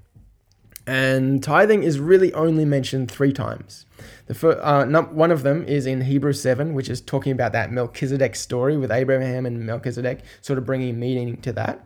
And 0.87 1.43
tithing 1.43 1.83
is 1.83 1.99
really 1.99 2.33
only 2.33 2.65
mentioned 2.65 3.11
three 3.11 3.31
times. 3.31 3.85
The 4.25 4.33
first, 4.33 4.59
uh, 4.61 4.85
one 5.03 5.31
of 5.31 5.43
them 5.43 5.63
is 5.65 5.85
in 5.85 6.01
Hebrews 6.01 6.41
7, 6.41 6.73
which 6.73 6.89
is 6.89 7.01
talking 7.01 7.31
about 7.31 7.51
that 7.51 7.71
Melchizedek 7.71 8.35
story 8.35 8.77
with 8.77 8.91
Abraham 8.91 9.45
and 9.45 9.65
Melchizedek, 9.65 10.21
sort 10.41 10.57
of 10.57 10.65
bringing 10.65 10.99
meaning 10.99 11.37
to 11.41 11.53
that. 11.53 11.85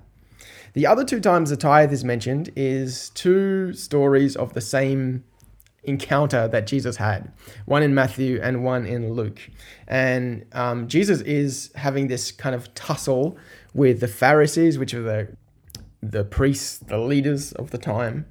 The 0.74 0.88
other 0.88 1.04
two 1.04 1.20
times 1.20 1.50
the 1.50 1.58
tithe 1.58 1.94
is 1.94 2.04
mentioned 2.04 2.52
is 2.56 3.10
two 3.12 3.74
stories 3.74 4.36
of 4.36 4.54
the 4.54 4.62
same 4.62 5.24
encounter 5.84 6.48
that 6.48 6.68
Jesus 6.68 6.98
had, 6.98 7.32
one 7.66 7.84
in 7.84 7.94
Matthew 7.94 8.40
and 8.42 8.64
one 8.64 8.86
in 8.86 9.14
Luke. 9.14 9.40
And 9.88 10.46
um, 10.52 10.88
Jesus 10.88 11.22
is 11.22 11.72
having 11.76 12.08
this 12.08 12.32
kind 12.32 12.56
of 12.56 12.74
tussle 12.74 13.38
with 13.74 14.00
the 14.00 14.08
Pharisees, 14.08 14.78
which 14.78 14.94
are 14.94 15.02
the 15.02 15.28
the 16.02 16.24
priests, 16.24 16.78
the 16.78 17.00
leaders 17.00 17.52
of 17.54 17.72
the 17.72 17.80
time. 17.80 18.28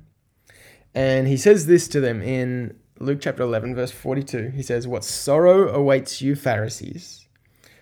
And 0.94 1.26
he 1.26 1.36
says 1.36 1.66
this 1.66 1.88
to 1.88 2.00
them 2.00 2.22
in 2.22 2.78
Luke 3.00 3.18
chapter 3.20 3.42
11, 3.42 3.74
verse 3.74 3.90
42. 3.90 4.50
He 4.50 4.62
says, 4.62 4.86
What 4.86 5.04
sorrow 5.04 5.68
awaits 5.68 6.22
you, 6.22 6.36
Pharisees, 6.36 7.26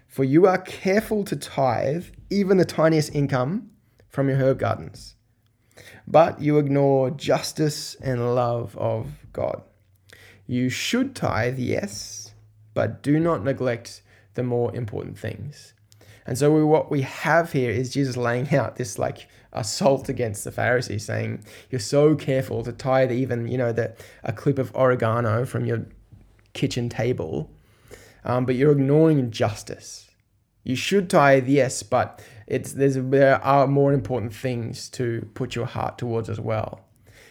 for 0.07 0.25
you 0.25 0.47
are 0.47 0.59
careful 0.59 1.23
to 1.25 1.37
tithe 1.37 2.07
even 2.31 2.57
the 2.57 2.65
tiniest 2.65 3.15
income 3.15 3.71
from 4.09 4.29
your 4.29 4.39
herb 4.39 4.59
gardens, 4.59 5.15
but 6.07 6.41
you 6.41 6.59
ignore 6.59 7.11
justice 7.11 7.95
and 7.97 8.35
love 8.35 8.77
of 8.79 9.09
God. 9.33 9.63
You 10.47 10.71
should 10.71 11.15
tithe, 11.15 11.59
yes, 11.59 12.35
but 12.75 13.03
do 13.03 13.21
not 13.21 13.45
neglect 13.45 14.03
the 14.35 14.43
more 14.43 14.75
important 14.75 15.19
things. 15.19 15.75
And 16.27 16.39
so 16.39 16.53
we, 16.53 16.65
what 16.65 16.91
we 16.91 17.03
have 17.03 17.53
here 17.53 17.71
is 17.71 17.93
Jesus 17.93 18.17
laying 18.17 18.55
out 18.55 18.77
this 18.77 18.99
like 18.99 19.29
assault 19.53 20.09
against 20.09 20.45
the 20.45 20.53
Pharisees, 20.53 21.05
saying, 21.05 21.45
You're 21.71 21.81
so 21.81 22.15
careful 22.15 22.63
to 22.65 22.73
tithe 22.73 23.13
even, 23.13 23.49
you 23.49 23.59
know, 23.59 23.73
the, 23.73 23.95
a 24.23 24.33
clip 24.33 24.59
of 24.59 24.75
oregano 24.75 25.45
from 25.45 25.65
your 25.65 25.87
kitchen 26.53 26.89
table, 26.89 27.51
um, 28.25 28.47
but 28.47 28.55
you're 28.55 28.73
ignoring 28.73 29.31
justice. 29.31 30.11
You 30.65 30.77
should 30.77 31.11
tithe, 31.11 31.49
yes, 31.49 31.83
but 31.83 32.23
it's 32.47 32.73
there's 32.73 32.95
there 32.95 33.45
are 33.45 33.67
more 33.67 33.93
important 33.93 34.35
things 34.35 34.89
to 34.91 35.29
put 35.35 35.57
your 35.57 35.67
heart 35.67 35.99
towards 35.99 36.29
as 36.29 36.39
well. 36.39 36.85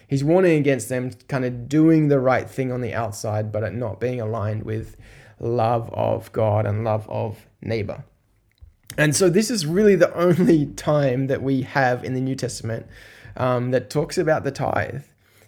He's 0.06 0.22
warning 0.22 0.58
against 0.58 0.90
them 0.90 1.12
kind 1.28 1.44
of 1.44 1.68
doing 1.68 2.08
the 2.08 2.20
right 2.20 2.48
thing 2.48 2.70
on 2.70 2.82
the 2.82 2.92
outside, 2.92 3.50
but 3.50 3.62
it 3.62 3.72
not 3.72 3.98
being 3.98 4.20
aligned 4.20 4.64
with 4.64 4.96
love 5.40 5.90
of 5.94 6.30
God 6.32 6.66
and 6.66 6.84
love 6.84 7.08
of 7.08 7.46
neighbor. 7.62 8.04
And 8.98 9.16
so 9.16 9.28
this 9.28 9.50
is 9.50 9.66
really 9.66 9.96
the 9.96 10.12
only 10.16 10.66
time 10.66 11.26
that 11.28 11.42
we 11.42 11.62
have 11.62 12.04
in 12.04 12.14
the 12.14 12.20
New 12.20 12.34
Testament 12.34 12.86
um, 13.36 13.70
that 13.70 13.90
talks 13.90 14.18
about 14.18 14.44
the 14.44 14.50
tithe. 14.50 15.04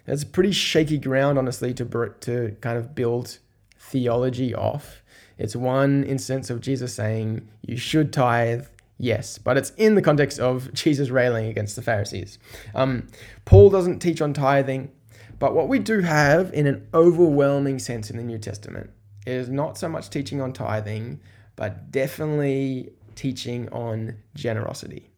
It's 0.07 0.23
pretty 0.23 0.51
shaky 0.51 0.97
ground, 0.97 1.37
honestly, 1.37 1.73
to 1.73 2.13
to 2.21 2.55
kind 2.61 2.77
of 2.77 2.93
build 2.93 3.39
theology 3.79 4.53
off. 4.53 5.01
It's 5.37 5.55
one 5.55 6.03
instance 6.03 6.49
of 6.49 6.61
Jesus 6.61 6.93
saying 6.93 7.47
you 7.61 7.77
should 7.77 8.13
tithe, 8.13 8.65
yes, 8.97 9.37
but 9.37 9.57
it's 9.57 9.71
in 9.71 9.95
the 9.95 10.01
context 10.01 10.39
of 10.39 10.73
Jesus 10.73 11.09
railing 11.09 11.47
against 11.47 11.75
the 11.75 11.81
Pharisees. 11.81 12.39
Um, 12.73 13.07
Paul 13.45 13.69
doesn't 13.69 13.99
teach 13.99 14.21
on 14.21 14.33
tithing, 14.33 14.91
but 15.39 15.53
what 15.53 15.67
we 15.67 15.79
do 15.79 16.01
have 16.01 16.53
in 16.53 16.67
an 16.67 16.87
overwhelming 16.93 17.79
sense 17.79 18.09
in 18.09 18.17
the 18.17 18.23
New 18.23 18.37
Testament 18.37 18.91
is 19.25 19.49
not 19.49 19.77
so 19.77 19.89
much 19.89 20.09
teaching 20.09 20.39
on 20.39 20.53
tithing, 20.53 21.19
but 21.55 21.91
definitely 21.91 22.91
teaching 23.15 23.69
on 23.69 24.17
generosity. 24.33 25.09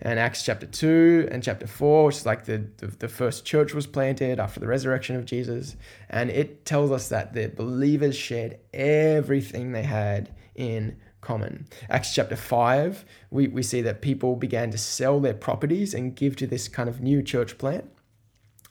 And 0.00 0.18
Acts 0.18 0.42
chapter 0.42 0.66
2 0.66 1.28
and 1.30 1.42
chapter 1.42 1.66
4, 1.66 2.06
which 2.06 2.16
is 2.16 2.26
like 2.26 2.44
the, 2.44 2.66
the, 2.78 2.86
the, 2.86 3.08
first 3.08 3.44
church 3.44 3.74
was 3.74 3.86
planted 3.86 4.38
after 4.38 4.60
the 4.60 4.66
resurrection 4.66 5.16
of 5.16 5.24
Jesus. 5.24 5.76
And 6.08 6.30
it 6.30 6.64
tells 6.64 6.90
us 6.90 7.08
that 7.08 7.32
the 7.32 7.48
believers 7.48 8.16
shared 8.16 8.58
everything 8.72 9.72
they 9.72 9.82
had 9.82 10.34
in 10.54 10.96
common. 11.20 11.66
Acts 11.88 12.14
chapter 12.14 12.36
5, 12.36 13.04
we, 13.30 13.48
we 13.48 13.62
see 13.62 13.80
that 13.82 14.00
people 14.00 14.36
began 14.36 14.70
to 14.70 14.78
sell 14.78 15.20
their 15.20 15.34
properties 15.34 15.94
and 15.94 16.14
give 16.14 16.36
to 16.36 16.46
this 16.46 16.68
kind 16.68 16.88
of 16.88 17.00
new 17.00 17.22
church 17.22 17.58
plant. 17.58 17.90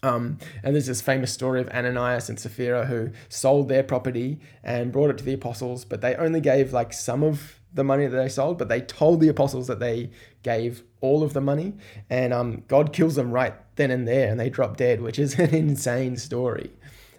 Um, 0.04 0.38
and 0.64 0.76
there's 0.76 0.86
this 0.86 1.02
famous 1.02 1.34
story 1.34 1.60
of 1.60 1.68
Ananias 1.70 2.30
and 2.30 2.40
Sapphira 2.40 2.86
who 2.86 3.10
sold 3.28 3.70
their 3.70 3.84
property 3.84 4.40
and 4.64 4.92
brought 4.92 5.10
it 5.10 5.18
to 5.18 5.24
the 5.24 5.34
apostles, 5.34 5.84
but 5.84 6.02
they 6.02 6.16
only 6.16 6.42
gave 6.42 6.74
like 6.74 6.94
some 6.94 7.24
of 7.24 7.60
the 7.76 7.84
money 7.84 8.08
that 8.08 8.18
they 8.18 8.30
sold, 8.30 8.58
but 8.58 8.70
they 8.70 8.82
told 8.82 9.20
the 9.22 9.28
apostles 9.28 9.68
that 9.68 9.80
they 9.80 10.10
gave 10.42 10.84
all 11.02 11.22
of 11.22 11.34
the 11.34 11.42
money, 11.42 11.74
and 12.10 12.34
um, 12.34 12.64
God 12.68 12.92
kills 12.94 13.16
them 13.16 13.32
right 13.32 13.54
then 13.76 13.92
and 13.92 14.08
there, 14.08 14.30
and 14.30 14.40
they 14.40 14.50
drop 14.50 14.78
dead, 14.78 15.02
which 15.02 15.20
is 15.20 15.38
an 15.40 15.54
insane 15.54 16.18
story. 16.18 16.72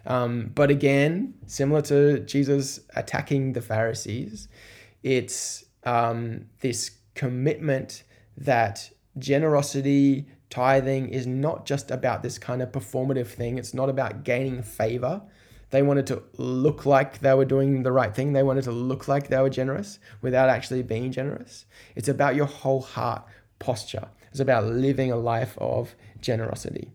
Um, 0.06 0.52
but 0.54 0.70
again, 0.70 1.34
similar 1.46 1.82
to 1.82 2.20
Jesus 2.20 2.80
attacking 2.94 3.52
the 3.52 3.62
Pharisees, 3.62 4.48
it's 5.02 5.64
um, 5.84 6.46
this 6.60 6.92
commitment 7.14 8.02
that 8.36 8.90
generosity, 9.18 10.26
tithing 10.50 11.08
is 11.08 11.26
not 11.26 11.66
just 11.66 11.90
about 11.90 12.22
this 12.22 12.38
kind 12.38 12.62
of 12.62 12.70
performative 12.70 13.26
thing. 13.26 13.58
It's 13.58 13.74
not 13.74 13.88
about 13.88 14.24
gaining 14.24 14.62
favor. 14.62 15.22
They 15.70 15.82
wanted 15.82 16.06
to 16.08 16.22
look 16.36 16.86
like 16.86 17.20
they 17.20 17.34
were 17.34 17.44
doing 17.44 17.82
the 17.82 17.92
right 17.92 18.14
thing. 18.14 18.32
They 18.32 18.42
wanted 18.42 18.64
to 18.64 18.72
look 18.72 19.08
like 19.08 19.28
they 19.28 19.40
were 19.40 19.50
generous 19.50 19.98
without 20.22 20.48
actually 20.48 20.82
being 20.82 21.10
generous. 21.10 21.66
It's 21.94 22.08
about 22.08 22.36
your 22.36 22.46
whole 22.46 22.82
heart 22.82 23.24
posture. 23.58 24.08
It's 24.30 24.40
about 24.40 24.64
living 24.64 25.10
a 25.10 25.16
life 25.16 25.56
of 25.58 25.94
generosity. 26.20 26.92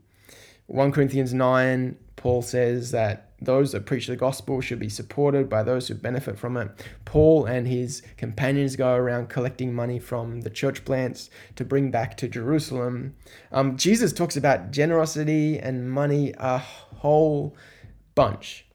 1 0.67 0.91
Corinthians 0.91 1.33
9, 1.33 1.97
Paul 2.15 2.41
says 2.41 2.91
that 2.91 3.31
those 3.41 3.71
that 3.71 3.87
preach 3.87 4.07
the 4.07 4.15
gospel 4.15 4.61
should 4.61 4.79
be 4.79 4.87
supported 4.87 5.49
by 5.49 5.63
those 5.63 5.87
who 5.87 5.95
benefit 5.95 6.37
from 6.37 6.55
it. 6.55 6.69
Paul 7.03 7.45
and 7.45 7.67
his 7.67 8.03
companions 8.15 8.75
go 8.75 8.93
around 8.93 9.29
collecting 9.29 9.73
money 9.73 9.97
from 9.97 10.41
the 10.41 10.49
church 10.49 10.85
plants 10.85 11.29
to 11.55 11.65
bring 11.65 11.89
back 11.89 12.15
to 12.17 12.27
Jerusalem. 12.27 13.15
Um, 13.51 13.75
Jesus 13.75 14.13
talks 14.13 14.37
about 14.37 14.71
generosity 14.71 15.57
and 15.57 15.91
money 15.91 16.33
a 16.37 16.59
whole 16.59 17.55
bunch. 18.15 18.65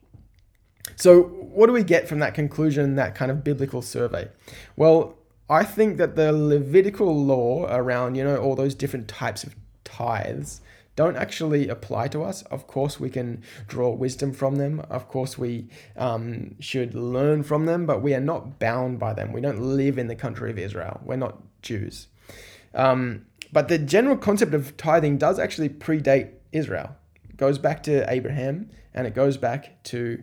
So, 0.94 1.22
what 1.22 1.66
do 1.66 1.72
we 1.72 1.82
get 1.82 2.08
from 2.08 2.20
that 2.20 2.34
conclusion, 2.34 2.94
that 2.96 3.14
kind 3.14 3.30
of 3.30 3.42
biblical 3.42 3.82
survey? 3.82 4.28
Well, 4.76 5.16
I 5.48 5.64
think 5.64 5.96
that 5.98 6.16
the 6.16 6.32
Levitical 6.32 7.24
law 7.24 7.66
around, 7.68 8.14
you 8.14 8.24
know, 8.24 8.36
all 8.36 8.54
those 8.54 8.74
different 8.74 9.08
types 9.08 9.44
of 9.44 9.54
tithes 9.84 10.60
don't 10.96 11.16
actually 11.16 11.68
apply 11.68 12.08
to 12.08 12.22
us. 12.22 12.42
Of 12.42 12.66
course, 12.66 12.98
we 12.98 13.10
can 13.10 13.42
draw 13.68 13.90
wisdom 13.90 14.32
from 14.32 14.56
them. 14.56 14.80
Of 14.88 15.08
course, 15.08 15.36
we 15.36 15.68
um, 15.96 16.56
should 16.58 16.94
learn 16.94 17.42
from 17.42 17.66
them, 17.66 17.84
but 17.84 18.00
we 18.00 18.14
are 18.14 18.20
not 18.20 18.58
bound 18.58 18.98
by 18.98 19.12
them. 19.12 19.32
We 19.32 19.42
don't 19.42 19.60
live 19.60 19.98
in 19.98 20.08
the 20.08 20.16
country 20.16 20.50
of 20.50 20.58
Israel. 20.58 21.00
We're 21.04 21.16
not 21.16 21.42
Jews. 21.60 22.08
Um, 22.74 23.26
but 23.52 23.68
the 23.68 23.78
general 23.78 24.16
concept 24.16 24.54
of 24.54 24.76
tithing 24.76 25.18
does 25.18 25.38
actually 25.38 25.68
predate 25.68 26.30
Israel. 26.50 26.96
Goes 27.36 27.58
back 27.58 27.82
to 27.84 28.10
Abraham 28.10 28.70
and 28.94 29.06
it 29.06 29.14
goes 29.14 29.36
back 29.36 29.82
to 29.84 30.22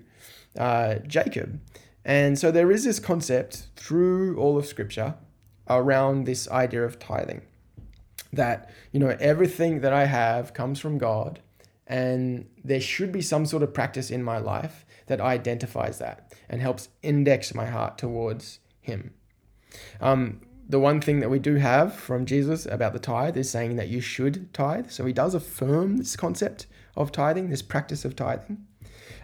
uh, 0.57 0.95
Jacob. 1.07 1.59
And 2.05 2.37
so 2.37 2.51
there 2.51 2.71
is 2.71 2.83
this 2.83 2.99
concept 2.99 3.67
through 3.75 4.37
all 4.37 4.57
of 4.57 4.65
Scripture 4.65 5.15
around 5.69 6.25
this 6.25 6.49
idea 6.49 6.83
of 6.83 6.99
tithing 6.99 7.43
that, 8.33 8.69
you 8.91 8.99
know, 8.99 9.15
everything 9.19 9.81
that 9.81 9.93
I 9.93 10.05
have 10.05 10.53
comes 10.53 10.79
from 10.79 10.97
God, 10.97 11.39
and 11.87 12.47
there 12.63 12.81
should 12.81 13.11
be 13.11 13.21
some 13.21 13.45
sort 13.45 13.63
of 13.63 13.73
practice 13.73 14.09
in 14.09 14.23
my 14.23 14.39
life 14.39 14.85
that 15.05 15.21
identifies 15.21 15.99
that 15.99 16.33
and 16.49 16.61
helps 16.61 16.89
index 17.03 17.53
my 17.53 17.65
heart 17.65 17.97
towards 17.97 18.59
Him. 18.81 19.13
Um, 20.01 20.41
the 20.67 20.79
one 20.79 21.01
thing 21.01 21.19
that 21.19 21.29
we 21.29 21.39
do 21.39 21.55
have 21.55 21.93
from 21.93 22.25
Jesus 22.25 22.65
about 22.65 22.93
the 22.93 22.99
tithe 22.99 23.37
is 23.37 23.49
saying 23.49 23.75
that 23.75 23.89
you 23.89 24.01
should 24.01 24.53
tithe. 24.53 24.89
So 24.89 25.05
he 25.05 25.13
does 25.13 25.35
affirm 25.35 25.97
this 25.97 26.15
concept 26.15 26.67
of 26.95 27.11
tithing, 27.11 27.49
this 27.49 27.61
practice 27.61 28.05
of 28.05 28.15
tithing. 28.15 28.65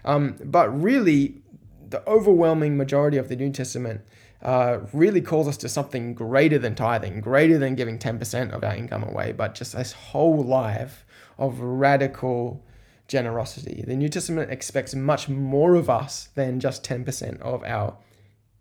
Um, 0.06 0.38
but 0.44 0.70
really, 0.70 1.42
the 1.90 2.08
overwhelming 2.08 2.78
majority 2.78 3.18
of 3.18 3.30
the 3.30 3.36
New 3.36 3.52
Testament 3.52 4.02
uh, 4.42 4.80
really 4.94 5.22
calls 5.22 5.48
us 5.48 5.58
to 5.58 5.70
something 5.70 6.14
greater 6.14 6.58
than 6.58 6.76
tithing, 6.76 7.20
greater 7.20 7.58
than 7.58 7.76
giving 7.76 8.00
10% 8.00 8.52
of 8.52 8.64
our 8.64 8.76
income 8.76 9.04
away, 9.04 9.32
but 9.32 9.56
just 9.56 9.76
this 9.76 9.92
whole 9.92 10.42
life 10.42 11.06
of 11.38 11.60
radical 11.60 12.64
generosity. 13.08 13.84
The 13.86 13.96
New 13.96 14.10
Testament 14.10 14.52
expects 14.52 14.96
much 14.96 15.28
more 15.28 15.76
of 15.76 15.90
us 15.90 16.30
than 16.36 16.60
just 16.60 16.84
10% 16.84 17.42
of 17.42 17.64
our 17.64 17.98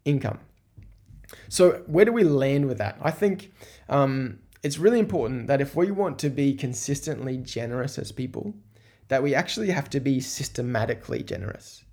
income. 0.04 0.40
So, 1.48 1.82
where 1.86 2.06
do 2.06 2.12
we 2.12 2.24
land 2.24 2.66
with 2.66 2.78
that? 2.78 2.98
I 3.02 3.10
think 3.10 3.52
um, 3.88 4.38
it's 4.62 4.78
really 4.78 4.98
important 4.98 5.46
that 5.46 5.60
if 5.60 5.76
we 5.76 5.90
want 5.90 6.18
to 6.20 6.30
be 6.30 6.54
consistently 6.54 7.36
generous 7.36 7.98
as 7.98 8.10
people, 8.12 8.54
that 9.08 9.22
we 9.22 9.34
actually 9.34 9.70
have 9.70 9.90
to 9.90 10.00
be 10.00 10.20
systematically 10.20 11.22
generous. 11.22 11.84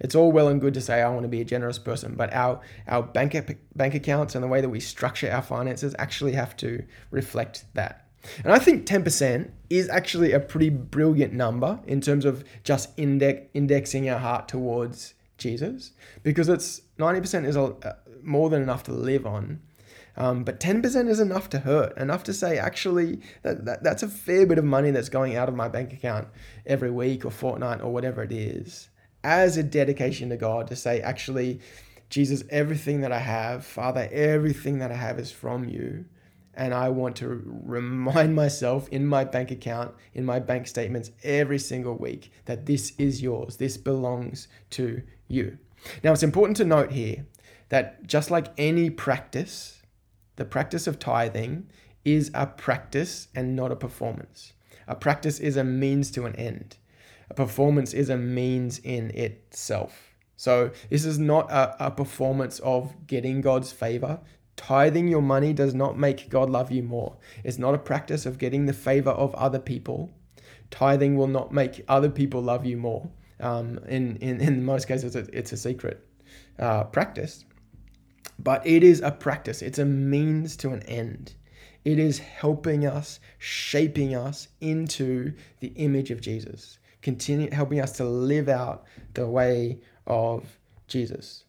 It's 0.00 0.14
all 0.14 0.30
well 0.30 0.48
and 0.48 0.60
good 0.60 0.74
to 0.74 0.80
say 0.80 1.02
I 1.02 1.08
want 1.08 1.22
to 1.22 1.28
be 1.28 1.40
a 1.40 1.44
generous 1.44 1.78
person, 1.78 2.14
but 2.14 2.32
our 2.32 2.60
our 2.86 3.02
bank 3.02 3.34
bank 3.74 3.94
accounts 3.94 4.34
and 4.34 4.44
the 4.44 4.48
way 4.48 4.60
that 4.60 4.68
we 4.68 4.80
structure 4.80 5.30
our 5.30 5.42
finances 5.42 5.94
actually 5.98 6.32
have 6.32 6.56
to 6.58 6.84
reflect 7.10 7.64
that. 7.74 8.08
And 8.44 8.52
I 8.52 8.58
think 8.58 8.84
10% 8.84 9.50
is 9.70 9.88
actually 9.88 10.32
a 10.32 10.40
pretty 10.40 10.70
brilliant 10.70 11.32
number 11.32 11.80
in 11.86 12.00
terms 12.00 12.24
of 12.24 12.44
just 12.64 12.90
index, 12.98 13.42
indexing 13.54 14.08
our 14.08 14.18
heart 14.18 14.48
towards 14.48 15.14
Jesus 15.38 15.92
because 16.22 16.48
it's 16.48 16.82
90% 16.98 17.46
is 17.46 17.56
a, 17.56 17.62
uh, 17.62 17.92
more 18.22 18.50
than 18.50 18.62
enough 18.62 18.82
to 18.84 18.92
live 18.92 19.24
on. 19.24 19.60
Um, 20.18 20.42
but 20.42 20.58
10% 20.58 21.08
is 21.08 21.20
enough 21.20 21.48
to 21.50 21.60
hurt, 21.60 21.96
enough 21.96 22.24
to 22.24 22.34
say, 22.34 22.58
actually, 22.58 23.20
that, 23.42 23.64
that, 23.64 23.84
that's 23.84 24.02
a 24.02 24.08
fair 24.08 24.46
bit 24.46 24.58
of 24.58 24.64
money 24.64 24.90
that's 24.90 25.08
going 25.08 25.36
out 25.36 25.48
of 25.48 25.54
my 25.54 25.68
bank 25.68 25.92
account 25.92 26.26
every 26.66 26.90
week 26.90 27.24
or 27.24 27.30
fortnight 27.30 27.80
or 27.80 27.92
whatever 27.92 28.24
it 28.24 28.32
is, 28.32 28.88
as 29.22 29.56
a 29.56 29.62
dedication 29.62 30.28
to 30.30 30.36
God 30.36 30.66
to 30.66 30.76
say, 30.76 31.00
actually, 31.00 31.60
Jesus, 32.10 32.42
everything 32.50 33.00
that 33.02 33.12
I 33.12 33.20
have, 33.20 33.64
Father, 33.64 34.08
everything 34.10 34.80
that 34.80 34.90
I 34.90 34.96
have 34.96 35.20
is 35.20 35.30
from 35.30 35.68
you. 35.68 36.04
And 36.52 36.74
I 36.74 36.88
want 36.88 37.14
to 37.16 37.40
remind 37.64 38.34
myself 38.34 38.88
in 38.88 39.06
my 39.06 39.22
bank 39.22 39.52
account, 39.52 39.94
in 40.14 40.24
my 40.24 40.40
bank 40.40 40.66
statements 40.66 41.12
every 41.22 41.60
single 41.60 41.96
week 41.96 42.32
that 42.46 42.66
this 42.66 42.92
is 42.98 43.22
yours. 43.22 43.58
This 43.58 43.76
belongs 43.76 44.48
to 44.70 45.02
you. 45.28 45.58
Now, 46.02 46.12
it's 46.12 46.24
important 46.24 46.56
to 46.56 46.64
note 46.64 46.90
here 46.90 47.24
that 47.68 48.04
just 48.08 48.32
like 48.32 48.48
any 48.58 48.90
practice, 48.90 49.77
the 50.38 50.44
practice 50.44 50.86
of 50.86 51.00
tithing 51.00 51.68
is 52.04 52.30
a 52.32 52.46
practice 52.46 53.26
and 53.34 53.56
not 53.56 53.72
a 53.72 53.76
performance. 53.76 54.52
A 54.86 54.94
practice 54.94 55.40
is 55.40 55.56
a 55.56 55.64
means 55.64 56.12
to 56.12 56.26
an 56.26 56.36
end. 56.36 56.76
A 57.28 57.34
performance 57.34 57.92
is 57.92 58.08
a 58.08 58.16
means 58.16 58.78
in 58.78 59.10
itself. 59.10 60.14
So, 60.36 60.70
this 60.88 61.04
is 61.04 61.18
not 61.18 61.50
a, 61.50 61.86
a 61.86 61.90
performance 61.90 62.60
of 62.60 62.94
getting 63.08 63.40
God's 63.40 63.72
favor. 63.72 64.20
Tithing 64.56 65.08
your 65.08 65.22
money 65.22 65.52
does 65.52 65.74
not 65.74 65.98
make 65.98 66.30
God 66.30 66.48
love 66.48 66.70
you 66.70 66.84
more. 66.84 67.16
It's 67.42 67.58
not 67.58 67.74
a 67.74 67.78
practice 67.78 68.24
of 68.24 68.38
getting 68.38 68.66
the 68.66 68.72
favor 68.72 69.10
of 69.10 69.34
other 69.34 69.58
people. 69.58 70.10
Tithing 70.70 71.16
will 71.16 71.26
not 71.26 71.52
make 71.52 71.84
other 71.88 72.08
people 72.08 72.40
love 72.40 72.64
you 72.64 72.76
more. 72.76 73.10
Um, 73.40 73.80
in, 73.88 74.16
in, 74.18 74.40
in 74.40 74.64
most 74.64 74.86
cases, 74.86 75.16
it's 75.16 75.52
a 75.52 75.56
secret 75.56 76.06
uh, 76.60 76.84
practice. 76.84 77.44
But 78.38 78.66
it 78.66 78.84
is 78.84 79.00
a 79.00 79.10
practice, 79.10 79.62
it's 79.62 79.78
a 79.78 79.84
means 79.84 80.56
to 80.58 80.70
an 80.70 80.82
end. 80.84 81.34
It 81.84 81.98
is 81.98 82.18
helping 82.18 82.86
us, 82.86 83.20
shaping 83.38 84.14
us 84.14 84.48
into 84.60 85.32
the 85.60 85.68
image 85.68 86.10
of 86.10 86.20
Jesus, 86.20 86.78
continue 87.02 87.50
helping 87.50 87.80
us 87.80 87.92
to 87.92 88.04
live 88.04 88.48
out 88.48 88.84
the 89.14 89.26
way 89.26 89.80
of 90.06 90.58
Jesus. 90.86 91.44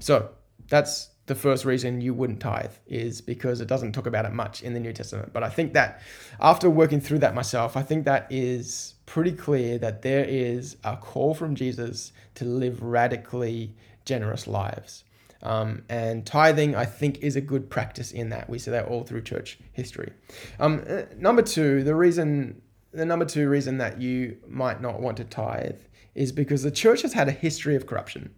So 0.00 0.30
that's 0.68 1.10
the 1.26 1.34
first 1.34 1.64
reason 1.64 2.00
you 2.00 2.12
wouldn't 2.12 2.40
tithe 2.40 2.72
is 2.86 3.20
because 3.20 3.60
it 3.60 3.68
doesn't 3.68 3.92
talk 3.92 4.06
about 4.06 4.26
it 4.26 4.32
much 4.32 4.62
in 4.62 4.74
the 4.74 4.80
New 4.80 4.92
Testament. 4.92 5.32
But 5.32 5.42
I 5.42 5.48
think 5.48 5.72
that 5.72 6.02
after 6.40 6.68
working 6.68 7.00
through 7.00 7.20
that 7.20 7.34
myself, 7.34 7.76
I 7.76 7.82
think 7.82 8.04
that 8.04 8.26
is 8.30 8.94
pretty 9.06 9.32
clear 9.32 9.78
that 9.78 10.02
there 10.02 10.24
is 10.24 10.76
a 10.84 10.96
call 10.96 11.34
from 11.34 11.54
Jesus 11.54 12.12
to 12.34 12.44
live 12.44 12.82
radically 12.82 13.74
generous 14.04 14.46
lives. 14.46 15.03
Um, 15.44 15.84
and 15.90 16.24
tithing, 16.24 16.74
I 16.74 16.86
think, 16.86 17.18
is 17.18 17.36
a 17.36 17.40
good 17.40 17.68
practice 17.68 18.12
in 18.12 18.30
that. 18.30 18.48
We 18.48 18.58
see 18.58 18.70
that 18.70 18.86
all 18.86 19.04
through 19.04 19.22
church 19.22 19.58
history. 19.72 20.12
Um, 20.58 20.82
uh, 20.88 21.02
number 21.18 21.42
two, 21.42 21.84
the 21.84 21.94
reason, 21.94 22.62
the 22.92 23.04
number 23.04 23.26
two 23.26 23.48
reason 23.48 23.78
that 23.78 24.00
you 24.00 24.38
might 24.48 24.80
not 24.80 25.00
want 25.00 25.18
to 25.18 25.24
tithe 25.24 25.80
is 26.14 26.32
because 26.32 26.62
the 26.62 26.70
church 26.70 27.02
has 27.02 27.12
had 27.12 27.28
a 27.28 27.32
history 27.32 27.76
of 27.76 27.86
corruption. 27.86 28.34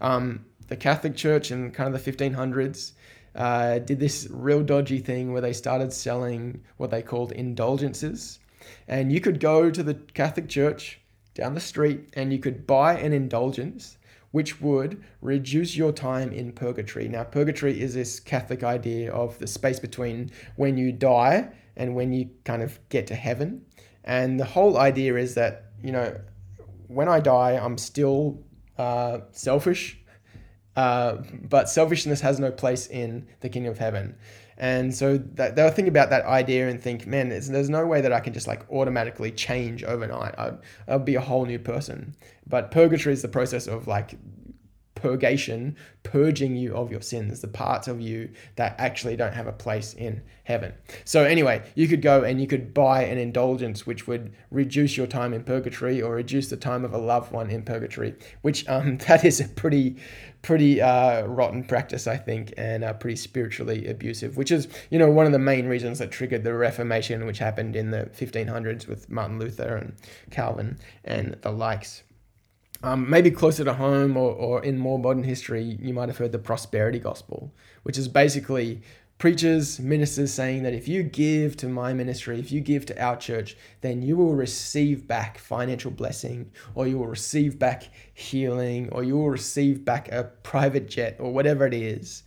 Um, 0.00 0.44
the 0.68 0.76
Catholic 0.76 1.16
Church 1.16 1.50
in 1.50 1.70
kind 1.72 1.92
of 1.92 2.04
the 2.04 2.12
1500s 2.12 2.92
uh, 3.34 3.80
did 3.80 3.98
this 3.98 4.28
real 4.30 4.62
dodgy 4.62 5.00
thing 5.00 5.32
where 5.32 5.40
they 5.40 5.52
started 5.52 5.92
selling 5.92 6.62
what 6.76 6.90
they 6.90 7.02
called 7.02 7.32
indulgences. 7.32 8.38
And 8.86 9.12
you 9.12 9.20
could 9.20 9.40
go 9.40 9.70
to 9.70 9.82
the 9.82 9.94
Catholic 9.94 10.48
Church 10.48 11.00
down 11.34 11.54
the 11.54 11.60
street 11.60 12.10
and 12.14 12.32
you 12.32 12.38
could 12.38 12.66
buy 12.66 12.96
an 12.96 13.12
indulgence 13.12 13.98
which 14.34 14.60
would 14.60 15.00
reduce 15.20 15.76
your 15.76 15.92
time 15.92 16.32
in 16.32 16.50
purgatory. 16.50 17.06
Now, 17.06 17.22
purgatory 17.22 17.80
is 17.80 17.94
this 17.94 18.18
Catholic 18.18 18.64
idea 18.64 19.12
of 19.12 19.38
the 19.38 19.46
space 19.46 19.78
between 19.78 20.32
when 20.56 20.76
you 20.76 20.90
die 20.90 21.52
and 21.76 21.94
when 21.94 22.12
you 22.12 22.30
kind 22.42 22.60
of 22.60 22.80
get 22.88 23.06
to 23.06 23.14
heaven. 23.14 23.64
And 24.02 24.40
the 24.40 24.44
whole 24.44 24.76
idea 24.76 25.14
is 25.18 25.36
that, 25.36 25.66
you 25.84 25.92
know, 25.92 26.20
when 26.88 27.08
I 27.08 27.20
die, 27.20 27.52
I'm 27.52 27.78
still 27.78 28.42
uh, 28.76 29.20
selfish, 29.30 30.00
uh, 30.74 31.18
but 31.48 31.70
selfishness 31.70 32.20
has 32.22 32.40
no 32.40 32.50
place 32.50 32.88
in 32.88 33.28
the 33.38 33.48
kingdom 33.48 33.70
of 33.70 33.78
heaven. 33.78 34.16
And 34.56 34.94
so 34.94 35.18
that, 35.18 35.56
they'll 35.56 35.70
think 35.70 35.88
about 35.88 36.10
that 36.10 36.24
idea 36.26 36.68
and 36.68 36.80
think, 36.80 37.06
man, 37.06 37.28
there's 37.28 37.70
no 37.70 37.86
way 37.86 38.00
that 38.00 38.12
I 38.12 38.20
can 38.20 38.32
just 38.32 38.46
like 38.46 38.70
automatically 38.70 39.32
change 39.32 39.82
overnight. 39.84 40.34
I'd, 40.38 40.58
I'd 40.86 41.04
be 41.04 41.16
a 41.16 41.20
whole 41.20 41.44
new 41.44 41.58
person. 41.58 42.14
But 42.46 42.70
purgatory 42.70 43.12
is 43.12 43.22
the 43.22 43.28
process 43.28 43.66
of 43.66 43.86
like 43.86 44.14
purgation, 45.04 45.76
purging 46.02 46.56
you 46.56 46.74
of 46.74 46.90
your 46.90 47.02
sins, 47.02 47.42
the 47.42 47.46
parts 47.46 47.88
of 47.88 48.00
you 48.00 48.30
that 48.56 48.74
actually 48.78 49.14
don't 49.16 49.34
have 49.34 49.46
a 49.46 49.52
place 49.52 49.92
in 49.92 50.22
heaven. 50.44 50.72
So, 51.04 51.24
anyway, 51.24 51.62
you 51.74 51.88
could 51.88 52.00
go 52.00 52.24
and 52.24 52.40
you 52.40 52.46
could 52.46 52.72
buy 52.72 53.04
an 53.04 53.18
indulgence 53.18 53.84
which 53.84 54.06
would 54.06 54.32
reduce 54.50 54.96
your 54.96 55.06
time 55.06 55.34
in 55.34 55.44
purgatory 55.44 56.00
or 56.00 56.14
reduce 56.14 56.48
the 56.48 56.56
time 56.56 56.86
of 56.86 56.94
a 56.94 56.98
loved 56.98 57.32
one 57.32 57.50
in 57.50 57.64
purgatory, 57.64 58.14
which 58.40 58.66
um, 58.66 58.96
that 59.06 59.26
is 59.26 59.40
a 59.40 59.48
pretty, 59.48 59.96
pretty 60.40 60.80
uh, 60.80 61.26
rotten 61.26 61.64
practice, 61.64 62.06
I 62.06 62.16
think, 62.16 62.54
and 62.56 62.82
uh, 62.82 62.94
pretty 62.94 63.16
spiritually 63.16 63.86
abusive, 63.86 64.38
which 64.38 64.50
is, 64.50 64.68
you 64.88 64.98
know, 64.98 65.10
one 65.10 65.26
of 65.26 65.32
the 65.32 65.38
main 65.38 65.66
reasons 65.66 65.98
that 65.98 66.12
triggered 66.12 66.44
the 66.44 66.54
Reformation, 66.54 67.26
which 67.26 67.40
happened 67.40 67.76
in 67.76 67.90
the 67.90 68.08
1500s 68.16 68.88
with 68.88 69.10
Martin 69.10 69.38
Luther 69.38 69.76
and 69.76 69.92
Calvin 70.30 70.78
and 71.04 71.36
the 71.42 71.50
likes. 71.50 72.04
Um, 72.84 73.08
maybe 73.08 73.30
closer 73.30 73.64
to 73.64 73.72
home 73.72 74.14
or, 74.14 74.30
or 74.32 74.62
in 74.62 74.76
more 74.76 74.98
modern 74.98 75.22
history, 75.22 75.78
you 75.80 75.94
might 75.94 76.10
have 76.10 76.18
heard 76.18 76.32
the 76.32 76.38
prosperity 76.38 76.98
gospel, 76.98 77.50
which 77.82 77.96
is 77.96 78.08
basically 78.08 78.82
preachers, 79.16 79.80
ministers 79.80 80.34
saying 80.34 80.64
that 80.64 80.74
if 80.74 80.86
you 80.86 81.02
give 81.02 81.56
to 81.56 81.66
my 81.66 81.94
ministry, 81.94 82.38
if 82.38 82.52
you 82.52 82.60
give 82.60 82.84
to 82.84 83.02
our 83.02 83.16
church, 83.16 83.56
then 83.80 84.02
you 84.02 84.18
will 84.18 84.34
receive 84.34 85.08
back 85.08 85.38
financial 85.38 85.90
blessing, 85.90 86.50
or 86.74 86.86
you 86.86 86.98
will 86.98 87.06
receive 87.06 87.58
back 87.58 87.84
healing, 88.12 88.90
or 88.90 89.02
you 89.02 89.16
will 89.16 89.30
receive 89.30 89.82
back 89.82 90.12
a 90.12 90.24
private 90.42 90.86
jet, 90.86 91.16
or 91.18 91.32
whatever 91.32 91.66
it 91.66 91.72
is. 91.72 92.22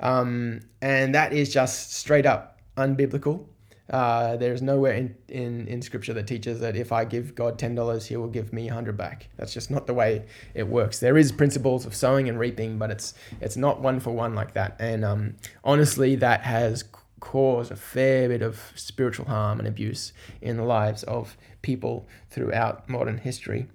Um, 0.00 0.60
and 0.82 1.14
that 1.14 1.32
is 1.32 1.50
just 1.50 1.94
straight 1.94 2.26
up 2.26 2.60
unbiblical. 2.76 3.46
Uh, 3.88 4.36
there's 4.36 4.62
nowhere 4.62 4.94
in, 4.94 5.14
in, 5.28 5.66
in 5.68 5.80
scripture 5.80 6.12
that 6.12 6.26
teaches 6.26 6.58
that 6.60 6.76
if 6.76 6.90
I 6.90 7.04
give 7.04 7.34
God 7.34 7.58
$10, 7.58 8.06
he 8.06 8.16
will 8.16 8.26
give 8.26 8.52
me 8.52 8.66
100 8.66 8.96
back. 8.96 9.28
That's 9.36 9.54
just 9.54 9.70
not 9.70 9.86
the 9.86 9.94
way 9.94 10.24
it 10.54 10.66
works. 10.66 10.98
There 10.98 11.16
is 11.16 11.30
principles 11.30 11.86
of 11.86 11.94
sowing 11.94 12.28
and 12.28 12.38
reaping, 12.38 12.78
but 12.78 12.90
it's, 12.90 13.14
it's 13.40 13.56
not 13.56 13.80
one 13.80 14.00
for 14.00 14.10
one 14.10 14.34
like 14.34 14.54
that. 14.54 14.76
And 14.80 15.04
um, 15.04 15.36
honestly, 15.62 16.16
that 16.16 16.40
has 16.42 16.84
caused 17.20 17.70
a 17.70 17.76
fair 17.76 18.28
bit 18.28 18.42
of 18.42 18.72
spiritual 18.74 19.26
harm 19.26 19.58
and 19.58 19.68
abuse 19.68 20.12
in 20.40 20.56
the 20.56 20.64
lives 20.64 21.02
of 21.04 21.36
people 21.62 22.06
throughout 22.28 22.88
modern 22.88 23.18
history. 23.18 23.68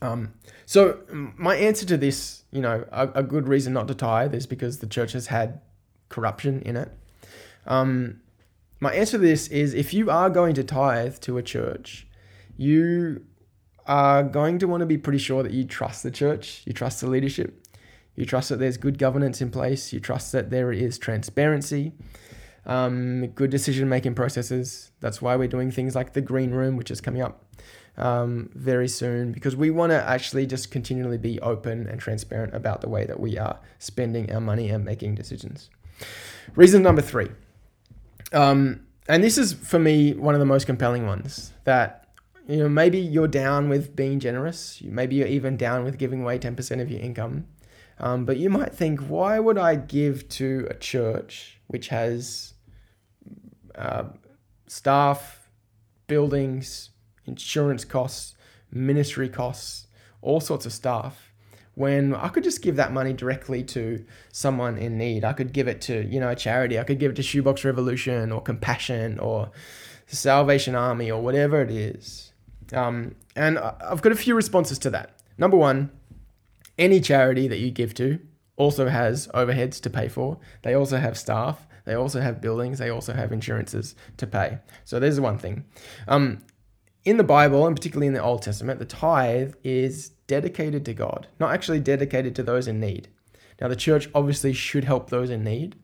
Um, 0.00 0.34
so 0.66 0.98
my 1.10 1.54
answer 1.54 1.86
to 1.86 1.96
this, 1.96 2.42
you 2.50 2.60
know, 2.60 2.84
a, 2.90 3.08
a, 3.16 3.22
good 3.22 3.46
reason 3.46 3.72
not 3.72 3.86
to 3.86 3.94
tithe 3.94 4.34
is 4.34 4.46
because 4.48 4.78
the 4.78 4.86
church 4.86 5.12
has 5.12 5.28
had 5.28 5.60
corruption 6.08 6.60
in 6.62 6.76
it. 6.76 6.90
Um, 7.66 8.20
my 8.82 8.92
answer 8.94 9.12
to 9.12 9.18
this 9.18 9.46
is 9.46 9.74
if 9.74 9.94
you 9.94 10.10
are 10.10 10.28
going 10.28 10.54
to 10.56 10.64
tithe 10.64 11.16
to 11.20 11.38
a 11.38 11.42
church, 11.42 12.04
you 12.56 13.24
are 13.86 14.24
going 14.24 14.58
to 14.58 14.66
want 14.66 14.80
to 14.80 14.86
be 14.86 14.98
pretty 14.98 15.20
sure 15.20 15.44
that 15.44 15.52
you 15.52 15.64
trust 15.64 16.02
the 16.02 16.10
church, 16.10 16.64
you 16.66 16.72
trust 16.72 17.00
the 17.00 17.06
leadership, 17.06 17.64
you 18.16 18.26
trust 18.26 18.48
that 18.48 18.58
there's 18.58 18.76
good 18.76 18.98
governance 18.98 19.40
in 19.40 19.52
place, 19.52 19.92
you 19.92 20.00
trust 20.00 20.32
that 20.32 20.50
there 20.50 20.72
is 20.72 20.98
transparency, 20.98 21.92
um, 22.66 23.28
good 23.28 23.50
decision 23.50 23.88
making 23.88 24.16
processes. 24.16 24.90
That's 24.98 25.22
why 25.22 25.36
we're 25.36 25.46
doing 25.46 25.70
things 25.70 25.94
like 25.94 26.12
the 26.12 26.20
green 26.20 26.50
room, 26.50 26.76
which 26.76 26.90
is 26.90 27.00
coming 27.00 27.22
up 27.22 27.44
um, 27.96 28.50
very 28.52 28.88
soon, 28.88 29.30
because 29.30 29.54
we 29.54 29.70
want 29.70 29.90
to 29.92 30.02
actually 30.02 30.44
just 30.44 30.72
continually 30.72 31.18
be 31.18 31.38
open 31.38 31.86
and 31.86 32.00
transparent 32.00 32.52
about 32.52 32.80
the 32.80 32.88
way 32.88 33.06
that 33.06 33.20
we 33.20 33.38
are 33.38 33.60
spending 33.78 34.32
our 34.32 34.40
money 34.40 34.70
and 34.70 34.84
making 34.84 35.14
decisions. 35.14 35.70
Reason 36.56 36.82
number 36.82 37.00
three 37.00 37.30
um, 38.32 38.86
and 39.08 39.22
this 39.22 39.38
is 39.38 39.52
for 39.52 39.78
me 39.78 40.14
one 40.14 40.34
of 40.34 40.40
the 40.40 40.46
most 40.46 40.66
compelling 40.66 41.06
ones 41.06 41.52
that 41.64 42.08
you 42.48 42.56
know 42.56 42.68
maybe 42.68 42.98
you're 42.98 43.28
down 43.28 43.68
with 43.68 43.94
being 43.94 44.20
generous, 44.20 44.80
maybe 44.82 45.16
you're 45.16 45.28
even 45.28 45.56
down 45.56 45.84
with 45.84 45.98
giving 45.98 46.22
away 46.22 46.38
10% 46.38 46.80
of 46.80 46.90
your 46.90 47.00
income. 47.00 47.46
Um, 47.98 48.24
but 48.24 48.36
you 48.36 48.50
might 48.50 48.74
think, 48.74 49.00
why 49.00 49.38
would 49.38 49.58
I 49.58 49.76
give 49.76 50.28
to 50.30 50.66
a 50.68 50.74
church 50.74 51.60
which 51.68 51.88
has 51.88 52.54
uh, 53.76 54.04
staff, 54.66 55.48
buildings, 56.08 56.90
insurance 57.26 57.84
costs, 57.84 58.34
ministry 58.72 59.28
costs, 59.28 59.86
all 60.20 60.40
sorts 60.40 60.66
of 60.66 60.72
stuff 60.72 61.31
when 61.74 62.14
I 62.14 62.28
could 62.28 62.44
just 62.44 62.62
give 62.62 62.76
that 62.76 62.92
money 62.92 63.12
directly 63.12 63.62
to 63.64 64.04
someone 64.30 64.76
in 64.76 64.98
need. 64.98 65.24
I 65.24 65.32
could 65.32 65.52
give 65.52 65.68
it 65.68 65.80
to, 65.82 66.04
you 66.06 66.20
know, 66.20 66.28
a 66.28 66.36
charity. 66.36 66.78
I 66.78 66.84
could 66.84 66.98
give 66.98 67.12
it 67.12 67.14
to 67.16 67.22
Shoebox 67.22 67.64
Revolution 67.64 68.30
or 68.30 68.42
Compassion 68.42 69.18
or 69.18 69.50
the 70.08 70.16
Salvation 70.16 70.74
Army 70.74 71.10
or 71.10 71.22
whatever 71.22 71.62
it 71.62 71.70
is. 71.70 72.32
Um, 72.72 73.14
and 73.34 73.58
I've 73.58 74.02
got 74.02 74.12
a 74.12 74.16
few 74.16 74.34
responses 74.34 74.78
to 74.80 74.90
that. 74.90 75.22
Number 75.38 75.56
one, 75.56 75.90
any 76.78 77.00
charity 77.00 77.48
that 77.48 77.58
you 77.58 77.70
give 77.70 77.94
to 77.94 78.18
also 78.56 78.88
has 78.88 79.28
overheads 79.28 79.80
to 79.82 79.90
pay 79.90 80.08
for. 80.08 80.38
They 80.62 80.74
also 80.74 80.98
have 80.98 81.18
staff. 81.18 81.66
They 81.84 81.94
also 81.94 82.20
have 82.20 82.40
buildings. 82.40 82.78
They 82.78 82.90
also 82.90 83.12
have 83.12 83.32
insurances 83.32 83.94
to 84.18 84.26
pay. 84.26 84.58
So 84.84 85.00
there's 85.00 85.20
one 85.20 85.38
thing. 85.38 85.64
Um, 86.06 86.44
in 87.04 87.16
the 87.16 87.24
Bible, 87.24 87.66
and 87.66 87.74
particularly 87.74 88.06
in 88.06 88.12
the 88.12 88.22
Old 88.22 88.42
Testament, 88.42 88.78
the 88.78 88.84
tithe 88.84 89.54
is 89.64 90.10
dedicated 90.26 90.84
to 90.84 90.94
God, 90.94 91.26
not 91.40 91.52
actually 91.52 91.80
dedicated 91.80 92.34
to 92.36 92.42
those 92.42 92.68
in 92.68 92.78
need. 92.80 93.08
Now, 93.60 93.68
the 93.68 93.76
church 93.76 94.08
obviously 94.14 94.52
should 94.52 94.84
help 94.84 95.10
those 95.10 95.30
in 95.30 95.44
need, 95.44 95.76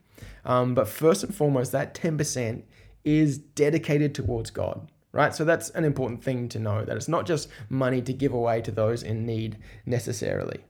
um, 0.44 0.74
but 0.74 0.88
first 0.88 1.24
and 1.24 1.34
foremost, 1.34 1.72
that 1.72 1.94
10% 1.94 2.62
is 3.04 3.38
dedicated 3.38 4.14
towards 4.14 4.50
God, 4.50 4.90
right? 5.12 5.34
So 5.34 5.44
that's 5.44 5.70
an 5.70 5.84
important 5.84 6.22
thing 6.22 6.48
to 6.50 6.58
know 6.58 6.84
that 6.84 6.96
it's 6.96 7.08
not 7.08 7.26
just 7.26 7.48
money 7.68 8.02
to 8.02 8.12
give 8.12 8.32
away 8.32 8.60
to 8.62 8.70
those 8.70 9.02
in 9.02 9.26
need 9.26 9.58
necessarily. 9.86 10.60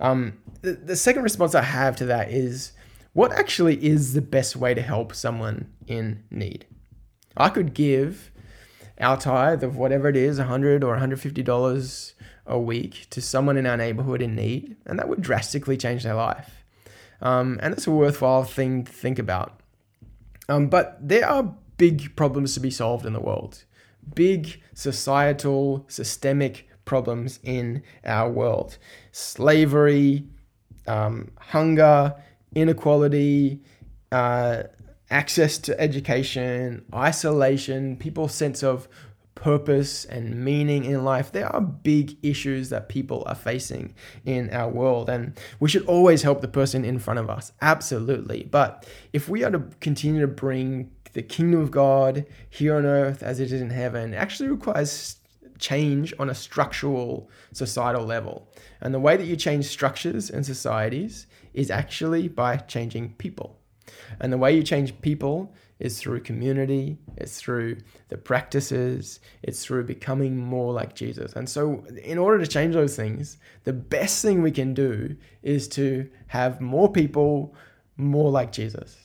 Um, 0.00 0.38
the, 0.62 0.72
the 0.72 0.96
second 0.96 1.22
response 1.22 1.54
I 1.54 1.62
have 1.62 1.96
to 1.96 2.06
that 2.06 2.30
is 2.30 2.72
what 3.12 3.32
actually 3.32 3.82
is 3.84 4.12
the 4.12 4.22
best 4.22 4.56
way 4.56 4.74
to 4.74 4.82
help 4.82 5.14
someone 5.14 5.72
in 5.86 6.24
need? 6.30 6.66
I 7.36 7.48
could 7.48 7.74
give 7.74 8.30
our 9.00 9.16
tithe 9.16 9.62
of 9.62 9.76
whatever 9.76 10.08
it 10.08 10.16
is, 10.16 10.38
100 10.38 10.84
or 10.84 10.96
$150 10.96 12.12
a 12.46 12.58
week 12.58 13.06
to 13.10 13.20
someone 13.20 13.56
in 13.56 13.66
our 13.66 13.76
neighborhood 13.76 14.22
in 14.22 14.34
need, 14.34 14.76
and 14.86 14.98
that 14.98 15.08
would 15.08 15.20
drastically 15.20 15.76
change 15.76 16.02
their 16.02 16.14
life. 16.14 16.64
Um, 17.20 17.58
and 17.62 17.72
it's 17.72 17.86
a 17.86 17.90
worthwhile 17.90 18.44
thing 18.44 18.84
to 18.84 18.92
think 18.92 19.18
about. 19.18 19.60
Um, 20.48 20.68
but 20.68 20.98
there 21.00 21.28
are 21.28 21.54
big 21.76 22.14
problems 22.16 22.54
to 22.54 22.60
be 22.60 22.70
solved 22.70 23.06
in 23.06 23.12
the 23.12 23.20
world, 23.20 23.64
big 24.14 24.60
societal, 24.74 25.84
systemic 25.88 26.68
problems 26.84 27.40
in 27.42 27.82
our 28.04 28.30
world 28.30 28.76
slavery, 29.12 30.24
um, 30.86 31.30
hunger, 31.38 32.14
inequality, 32.54 33.60
uh, 34.12 34.64
access 35.14 35.58
to 35.58 35.80
education, 35.80 36.84
isolation, 36.92 37.96
people's 37.96 38.34
sense 38.34 38.64
of 38.64 38.88
purpose 39.36 40.04
and 40.04 40.44
meaning 40.44 40.84
in 40.84 41.04
life. 41.04 41.30
There 41.30 41.46
are 41.46 41.60
big 41.60 42.16
issues 42.24 42.68
that 42.70 42.88
people 42.88 43.22
are 43.26 43.36
facing 43.36 43.94
in 44.24 44.50
our 44.50 44.68
world, 44.68 45.08
and 45.08 45.38
we 45.60 45.68
should 45.68 45.86
always 45.86 46.22
help 46.22 46.40
the 46.40 46.48
person 46.48 46.84
in 46.84 46.98
front 46.98 47.20
of 47.20 47.30
us. 47.30 47.52
Absolutely. 47.62 48.48
But 48.50 48.86
if 49.12 49.28
we 49.28 49.44
are 49.44 49.52
to 49.52 49.60
continue 49.80 50.20
to 50.20 50.26
bring 50.26 50.90
the 51.12 51.22
kingdom 51.22 51.60
of 51.60 51.70
God 51.70 52.26
here 52.50 52.74
on 52.76 52.84
earth 52.84 53.22
as 53.22 53.38
it 53.38 53.52
is 53.52 53.60
in 53.60 53.70
heaven, 53.70 54.14
it 54.14 54.16
actually 54.16 54.48
requires 54.48 55.16
change 55.60 56.12
on 56.18 56.28
a 56.28 56.34
structural 56.34 57.30
societal 57.52 58.04
level. 58.04 58.48
And 58.80 58.92
the 58.92 58.98
way 58.98 59.16
that 59.16 59.26
you 59.26 59.36
change 59.36 59.66
structures 59.66 60.28
and 60.28 60.44
societies 60.44 61.28
is 61.52 61.70
actually 61.70 62.26
by 62.26 62.56
changing 62.56 63.14
people. 63.14 63.60
And 64.20 64.32
the 64.32 64.38
way 64.38 64.54
you 64.54 64.62
change 64.62 65.00
people 65.00 65.54
is 65.78 65.98
through 65.98 66.20
community, 66.20 66.98
it's 67.16 67.40
through 67.40 67.76
the 68.08 68.16
practices, 68.16 69.20
it's 69.42 69.64
through 69.64 69.84
becoming 69.84 70.36
more 70.36 70.72
like 70.72 70.94
Jesus. 70.94 71.32
And 71.34 71.48
so, 71.48 71.84
in 72.02 72.18
order 72.18 72.38
to 72.38 72.50
change 72.50 72.74
those 72.74 72.96
things, 72.96 73.38
the 73.64 73.72
best 73.72 74.22
thing 74.22 74.40
we 74.40 74.52
can 74.52 74.72
do 74.74 75.16
is 75.42 75.66
to 75.68 76.08
have 76.28 76.60
more 76.60 76.90
people 76.90 77.54
more 77.96 78.30
like 78.30 78.52
Jesus. 78.52 78.96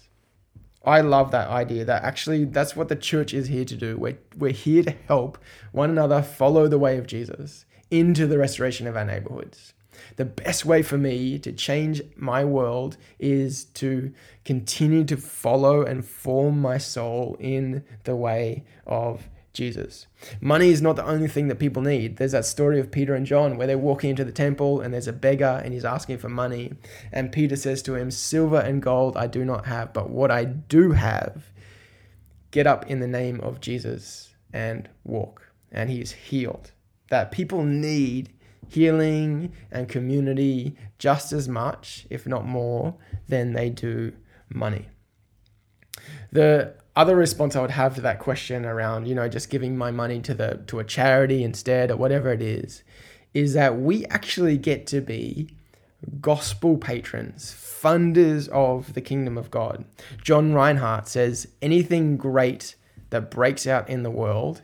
I 0.86 1.02
love 1.02 1.32
that 1.32 1.50
idea 1.50 1.86
that 1.86 2.04
actually 2.04 2.46
that's 2.46 2.76
what 2.76 2.88
the 2.88 2.96
church 2.96 3.34
is 3.34 3.48
here 3.48 3.66
to 3.66 3.76
do. 3.76 3.98
We're, 3.98 4.18
we're 4.38 4.54
here 4.54 4.84
to 4.84 4.96
help 5.08 5.38
one 5.72 5.90
another 5.90 6.22
follow 6.22 6.68
the 6.68 6.80
way 6.80 6.98
of 6.98 7.08
Jesus 7.08 7.66
into 7.92 8.28
the 8.28 8.38
restoration 8.38 8.88
of 8.88 8.96
our 8.96 9.06
neighborhoods 9.06 9.74
the 10.16 10.26
best 10.26 10.66
way 10.66 10.82
for 10.82 10.98
me 10.98 11.40
to 11.40 11.52
change 11.52 12.02
my 12.16 12.44
world 12.44 12.98
is 13.20 13.66
to 13.66 14.14
continue 14.46 15.04
to 15.06 15.18
follow 15.18 15.84
and 15.84 16.06
form 16.06 16.62
my 16.62 16.78
soul 16.78 17.38
in 17.40 17.84
the 18.04 18.16
way 18.16 18.64
of 18.86 19.30
Jesus. 19.54 20.08
Money 20.40 20.70
is 20.70 20.82
not 20.82 20.96
the 20.96 21.06
only 21.06 21.28
thing 21.28 21.48
that 21.48 21.60
people 21.60 21.82
need. 21.82 22.18
There's 22.18 22.32
that 22.32 22.46
story 22.46 22.80
of 22.80 22.92
Peter 22.92 23.16
and 23.16 23.26
John 23.26 23.58
where 23.58 23.68
they're 23.68 23.78
walking 23.78 24.12
into 24.12 24.24
the 24.24 24.32
temple 24.32 24.80
and 24.82 24.94
there's 24.94 25.08
a 25.08 25.14
beggar 25.14 25.62
and 25.64 25.74
he's 25.74 25.86
asking 25.86 26.20
for 26.20 26.30
money. 26.30 26.74
And 27.12 27.32
Peter 27.32 27.56
says 27.56 27.82
to 27.84 27.96
him, 27.96 28.12
Silver 28.12 28.60
and 28.60 28.82
gold 28.82 29.18
I 29.18 29.28
do 29.28 29.44
not 29.44 29.66
have, 29.66 29.92
but 29.92 30.10
what 30.10 30.32
I 30.32 30.46
do 30.46 30.92
have, 30.92 31.52
get 32.52 32.68
up 32.68 32.90
in 32.90 33.00
the 33.00 33.08
name 33.08 33.40
of 33.42 33.60
Jesus 33.60 34.34
and 34.54 34.88
walk. 35.04 35.52
And 35.72 35.90
he's 35.90 36.12
healed. 36.12 36.72
That 37.10 37.32
people 37.32 37.64
need 37.64 38.32
healing 38.70 39.52
and 39.72 39.90
community 39.90 40.78
just 40.98 41.34
as 41.34 41.50
much, 41.50 42.08
if 42.10 42.26
not 42.26 42.46
more, 42.46 42.96
than 43.28 43.54
they 43.54 43.70
do 43.70 44.14
money. 44.50 44.88
The 46.32 46.76
other 46.96 47.16
response 47.16 47.56
I 47.56 47.62
would 47.62 47.72
have 47.72 47.96
to 47.96 48.02
that 48.02 48.20
question 48.20 48.66
around, 48.66 49.08
you 49.08 49.16
know, 49.16 49.28
just 49.28 49.50
giving 49.50 49.78
my 49.78 49.92
money 49.92 50.20
to 50.22 50.34
the 50.34 50.64
to 50.68 50.80
a 50.80 50.84
charity 50.84 51.44
instead 51.44 51.92
or 51.92 51.98
whatever 51.98 52.32
it 52.32 52.42
is, 52.42 52.84
is 53.34 53.54
that 53.54 53.80
we 53.80 54.06
actually 54.06 54.58
get 54.58 54.88
to 54.88 55.02
be 55.02 55.56
gospel 56.22 56.78
patrons, 56.78 57.54
funders 57.54 58.48
of 58.50 58.94
the 58.94 59.02
kingdom 59.02 59.38
of 59.38 59.52
God. 59.52 59.86
John 60.24 60.54
Rinehart 60.54 61.08
says 61.08 61.48
anything 61.62 62.18
great 62.18 62.76
that 63.10 63.32
breaks 63.32 63.66
out 63.66 63.90
in 63.90 64.04
the 64.04 64.12
world 64.12 64.62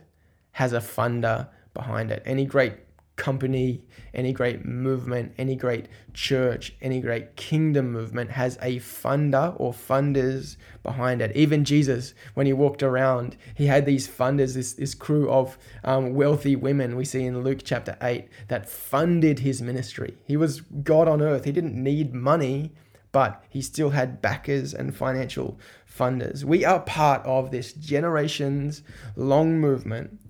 has 0.52 0.72
a 0.72 0.80
funder 0.80 1.48
behind 1.74 2.10
it. 2.10 2.22
Any 2.24 2.46
great 2.46 2.74
company, 3.16 3.82
any 4.14 4.32
great 4.32 4.64
movement, 4.64 5.32
any 5.38 5.56
great 5.56 5.88
church, 6.12 6.74
any 6.80 7.00
great 7.00 7.34
kingdom 7.36 7.90
movement 7.90 8.30
has 8.30 8.56
a 8.60 8.76
funder 8.76 9.54
or 9.58 9.72
funders 9.72 10.56
behind 10.82 11.20
it. 11.20 11.34
Even 11.34 11.64
Jesus, 11.64 12.14
when 12.34 12.46
he 12.46 12.52
walked 12.52 12.82
around, 12.82 13.36
he 13.54 13.66
had 13.66 13.86
these 13.86 14.06
funders, 14.06 14.54
this, 14.54 14.74
this 14.74 14.94
crew 14.94 15.30
of 15.30 15.58
um, 15.82 16.14
wealthy 16.14 16.56
women 16.56 16.96
we 16.96 17.04
see 17.04 17.24
in 17.24 17.42
Luke 17.42 17.60
chapter 17.64 17.96
8 18.02 18.28
that 18.48 18.68
funded 18.68 19.40
his 19.40 19.62
ministry. 19.62 20.16
He 20.24 20.36
was 20.36 20.60
God 20.60 21.08
on 21.08 21.22
earth. 21.22 21.44
He 21.44 21.52
didn't 21.52 21.82
need 21.82 22.14
money, 22.14 22.72
but 23.12 23.42
he 23.48 23.62
still 23.62 23.90
had 23.90 24.20
backers 24.20 24.74
and 24.74 24.94
financial 24.94 25.58
funders. 25.90 26.44
We 26.44 26.64
are 26.64 26.80
part 26.80 27.24
of 27.24 27.50
this 27.50 27.72
generations 27.72 28.82
long 29.16 29.58
movement 29.58 30.20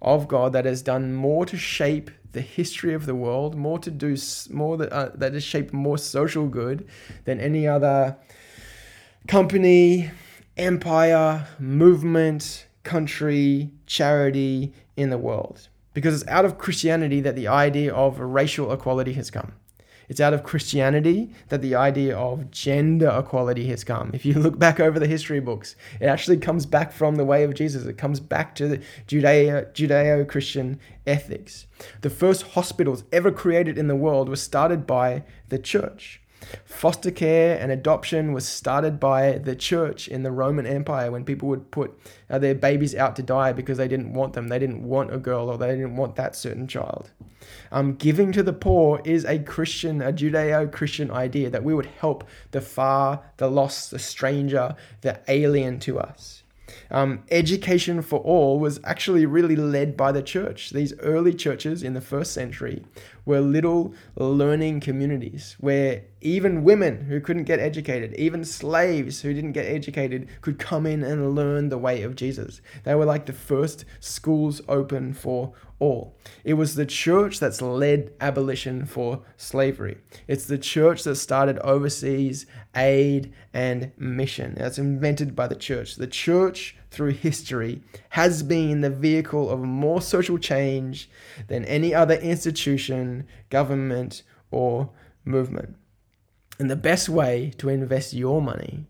of 0.00 0.28
God 0.28 0.52
that 0.52 0.64
has 0.64 0.82
done 0.82 1.14
more 1.14 1.46
to 1.46 1.56
shape 1.56 2.10
the 2.32 2.40
history 2.40 2.94
of 2.94 3.06
the 3.06 3.14
world, 3.14 3.54
more 3.54 3.78
to 3.78 3.90
do 3.90 4.16
more 4.50 4.76
that 4.76 4.92
uh, 4.92 5.10
that 5.14 5.34
has 5.34 5.44
shaped 5.44 5.72
more 5.72 5.98
social 5.98 6.48
good 6.48 6.88
than 7.24 7.40
any 7.40 7.66
other 7.66 8.16
company, 9.28 10.10
empire, 10.56 11.46
movement, 11.58 12.66
country, 12.82 13.70
charity 13.86 14.72
in 14.96 15.10
the 15.10 15.18
world. 15.18 15.68
Because 15.94 16.22
it's 16.22 16.30
out 16.30 16.44
of 16.44 16.56
Christianity 16.56 17.20
that 17.20 17.36
the 17.36 17.48
idea 17.48 17.92
of 17.94 18.18
racial 18.18 18.72
equality 18.72 19.12
has 19.12 19.30
come. 19.30 19.52
It's 20.08 20.20
out 20.20 20.34
of 20.34 20.42
Christianity 20.42 21.30
that 21.48 21.62
the 21.62 21.74
idea 21.74 22.16
of 22.16 22.50
gender 22.50 23.14
equality 23.18 23.66
has 23.68 23.84
come. 23.84 24.10
If 24.14 24.24
you 24.24 24.34
look 24.34 24.58
back 24.58 24.80
over 24.80 24.98
the 24.98 25.06
history 25.06 25.40
books, 25.40 25.76
it 26.00 26.06
actually 26.06 26.38
comes 26.38 26.66
back 26.66 26.92
from 26.92 27.16
the 27.16 27.24
way 27.24 27.44
of 27.44 27.54
Jesus. 27.54 27.84
It 27.84 27.98
comes 27.98 28.20
back 28.20 28.54
to 28.56 28.68
the 28.68 28.80
Judeo 29.06 30.28
Christian 30.28 30.80
ethics. 31.06 31.66
The 32.00 32.10
first 32.10 32.42
hospitals 32.42 33.04
ever 33.12 33.30
created 33.30 33.76
in 33.76 33.88
the 33.88 33.96
world 33.96 34.28
were 34.28 34.36
started 34.36 34.86
by 34.86 35.24
the 35.48 35.58
church. 35.58 36.21
Foster 36.64 37.10
care 37.10 37.58
and 37.58 37.70
adoption 37.70 38.32
was 38.32 38.46
started 38.46 38.98
by 38.98 39.38
the 39.38 39.56
church 39.56 40.08
in 40.08 40.22
the 40.22 40.32
Roman 40.32 40.66
Empire 40.66 41.10
when 41.10 41.24
people 41.24 41.48
would 41.48 41.70
put 41.70 41.98
uh, 42.28 42.38
their 42.38 42.54
babies 42.54 42.94
out 42.94 43.16
to 43.16 43.22
die 43.22 43.52
because 43.52 43.78
they 43.78 43.88
didn't 43.88 44.12
want 44.12 44.32
them. 44.32 44.48
They 44.48 44.58
didn't 44.58 44.82
want 44.82 45.14
a 45.14 45.18
girl 45.18 45.48
or 45.48 45.58
they 45.58 45.68
didn't 45.68 45.96
want 45.96 46.16
that 46.16 46.36
certain 46.36 46.66
child. 46.66 47.10
Um, 47.70 47.94
giving 47.94 48.32
to 48.32 48.42
the 48.42 48.52
poor 48.52 49.00
is 49.04 49.24
a 49.24 49.38
Christian, 49.38 50.00
a 50.00 50.12
Judeo 50.12 50.70
Christian 50.70 51.10
idea 51.10 51.50
that 51.50 51.64
we 51.64 51.74
would 51.74 51.86
help 51.86 52.24
the 52.50 52.60
far, 52.60 53.22
the 53.38 53.50
lost, 53.50 53.90
the 53.90 53.98
stranger, 53.98 54.76
the 55.00 55.20
alien 55.28 55.78
to 55.80 55.98
us. 55.98 56.42
Um, 56.90 57.24
education 57.30 58.02
for 58.02 58.20
all 58.20 58.58
was 58.58 58.80
actually 58.84 59.26
really 59.26 59.56
led 59.56 59.96
by 59.96 60.12
the 60.12 60.22
church. 60.22 60.70
These 60.70 60.98
early 61.00 61.34
churches 61.34 61.82
in 61.82 61.94
the 61.94 62.00
first 62.00 62.32
century 62.32 62.84
were 63.24 63.40
little 63.40 63.94
learning 64.16 64.80
communities 64.80 65.56
where 65.60 66.02
Even 66.22 66.62
women 66.62 67.06
who 67.06 67.20
couldn't 67.20 67.44
get 67.44 67.58
educated, 67.58 68.14
even 68.14 68.44
slaves 68.44 69.22
who 69.22 69.34
didn't 69.34 69.52
get 69.52 69.66
educated, 69.66 70.28
could 70.40 70.56
come 70.56 70.86
in 70.86 71.02
and 71.02 71.34
learn 71.34 71.68
the 71.68 71.78
way 71.78 72.02
of 72.02 72.14
Jesus. 72.14 72.60
They 72.84 72.94
were 72.94 73.04
like 73.04 73.26
the 73.26 73.32
first 73.32 73.84
schools 73.98 74.62
open 74.68 75.14
for 75.14 75.52
all. 75.80 76.16
It 76.44 76.54
was 76.54 76.76
the 76.76 76.86
church 76.86 77.40
that's 77.40 77.60
led 77.60 78.12
abolition 78.20 78.86
for 78.86 79.22
slavery. 79.36 79.98
It's 80.28 80.44
the 80.44 80.58
church 80.58 81.02
that 81.02 81.16
started 81.16 81.58
overseas 81.58 82.46
aid 82.76 83.32
and 83.52 83.90
mission. 83.98 84.54
That's 84.56 84.78
invented 84.78 85.34
by 85.34 85.48
the 85.48 85.56
church. 85.56 85.96
The 85.96 86.06
church, 86.06 86.76
through 86.92 87.12
history, 87.12 87.82
has 88.10 88.42
been 88.42 88.82
the 88.82 88.90
vehicle 88.90 89.50
of 89.50 89.60
more 89.60 90.02
social 90.02 90.38
change 90.38 91.08
than 91.48 91.64
any 91.64 91.94
other 91.94 92.14
institution, 92.14 93.26
government, 93.50 94.22
or 94.50 94.90
movement. 95.24 95.76
And 96.58 96.70
the 96.70 96.76
best 96.76 97.08
way 97.08 97.52
to 97.58 97.68
invest 97.68 98.12
your 98.12 98.42
money 98.42 98.86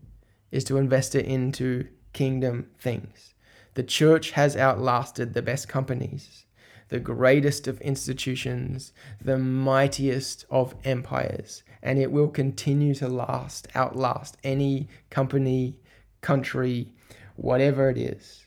is 0.51 0.63
to 0.65 0.77
invest 0.77 1.15
it 1.15 1.25
into 1.25 1.87
kingdom 2.11 2.69
things. 2.77 3.33
The 3.73 3.83
church 3.83 4.31
has 4.31 4.55
outlasted 4.55 5.33
the 5.33 5.41
best 5.41 5.67
companies 5.67 6.45
the 6.89 6.99
greatest 6.99 7.67
of 7.67 7.81
institutions, 7.81 8.93
the 9.19 9.39
mightiest 9.39 10.45
of 10.51 10.75
empires, 10.83 11.63
and 11.81 11.97
it 11.97 12.11
will 12.11 12.27
continue 12.27 12.93
to 12.93 13.07
last, 13.07 13.67
outlast 13.73 14.37
any 14.43 14.87
company, 15.09 15.79
country, 16.21 16.92
whatever 17.35 17.89
it 17.89 17.97
is. 17.97 18.45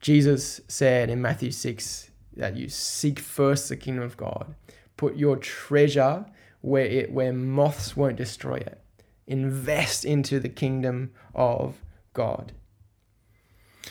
Jesus 0.00 0.60
said 0.68 1.10
in 1.10 1.20
Matthew 1.20 1.50
6 1.50 2.10
that 2.36 2.56
you 2.56 2.68
seek 2.68 3.18
first 3.18 3.68
the 3.68 3.76
kingdom 3.76 4.04
of 4.04 4.16
God. 4.16 4.54
Put 4.96 5.16
your 5.16 5.36
treasure 5.36 6.26
where 6.60 6.84
it 6.84 7.12
where 7.12 7.32
moths 7.32 7.96
won't 7.96 8.16
destroy 8.16 8.56
it. 8.56 8.80
Invest 9.26 10.04
into 10.04 10.38
the 10.38 10.48
kingdom 10.48 11.12
of 11.34 11.82
God. 12.12 12.52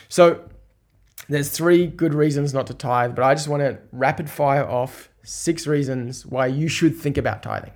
So 0.09 0.47
there's 1.27 1.49
three 1.49 1.87
good 1.87 2.13
reasons 2.13 2.53
not 2.53 2.67
to 2.67 2.73
tithe, 2.73 3.15
but 3.15 3.23
I 3.23 3.33
just 3.33 3.47
want 3.47 3.61
to 3.61 3.79
rapid 3.91 4.29
fire 4.29 4.67
off 4.67 5.09
six 5.23 5.65
reasons 5.65 6.25
why 6.25 6.47
you 6.47 6.67
should 6.67 6.95
think 6.95 7.17
about 7.17 7.43
tithing. 7.43 7.73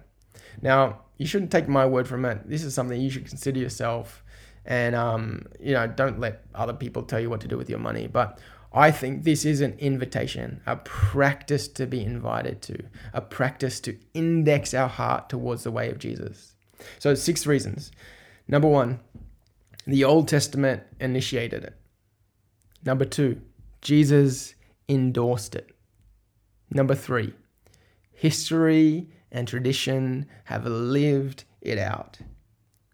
Now, 0.61 1.01
you 1.17 1.25
shouldn't 1.25 1.51
take 1.51 1.67
my 1.67 1.85
word 1.85 2.07
from 2.07 2.25
it. 2.25 2.47
This 2.47 2.63
is 2.63 2.73
something 2.73 2.99
you 2.99 3.09
should 3.09 3.27
consider 3.27 3.59
yourself, 3.59 4.23
and 4.69 4.95
um, 4.95 5.47
you 5.59 5.73
know, 5.73 5.87
don't 5.87 6.19
let 6.19 6.43
other 6.53 6.73
people 6.73 7.01
tell 7.03 7.19
you 7.19 7.29
what 7.29 7.41
to 7.41 7.47
do 7.47 7.57
with 7.57 7.69
your 7.69 7.79
money. 7.79 8.07
But 8.07 8.39
I 8.71 8.91
think 8.91 9.23
this 9.23 9.43
is 9.43 9.61
an 9.61 9.75
invitation, 9.79 10.61
a 10.67 10.75
practice 10.75 11.67
to 11.69 11.87
be 11.87 12.03
invited 12.03 12.61
to, 12.61 12.83
a 13.11 13.19
practice 13.19 13.79
to 13.81 13.97
index 14.13 14.75
our 14.75 14.87
heart 14.87 15.27
towards 15.27 15.63
the 15.63 15.71
way 15.71 15.89
of 15.89 15.97
Jesus. 15.97 16.53
So, 16.99 17.15
six 17.15 17.47
reasons. 17.47 17.91
Number 18.47 18.67
one, 18.67 18.99
the 19.87 20.03
Old 20.03 20.27
Testament 20.27 20.83
initiated 20.99 21.63
it. 21.63 21.75
Number 22.85 23.05
two, 23.05 23.41
Jesus 23.81 24.53
endorsed 24.87 25.55
it. 25.55 25.71
Number 26.69 26.93
three, 26.93 27.33
history 28.13 29.09
and 29.31 29.47
tradition 29.47 30.27
have 30.43 30.65
lived 30.67 31.43
it 31.61 31.79
out. 31.79 32.19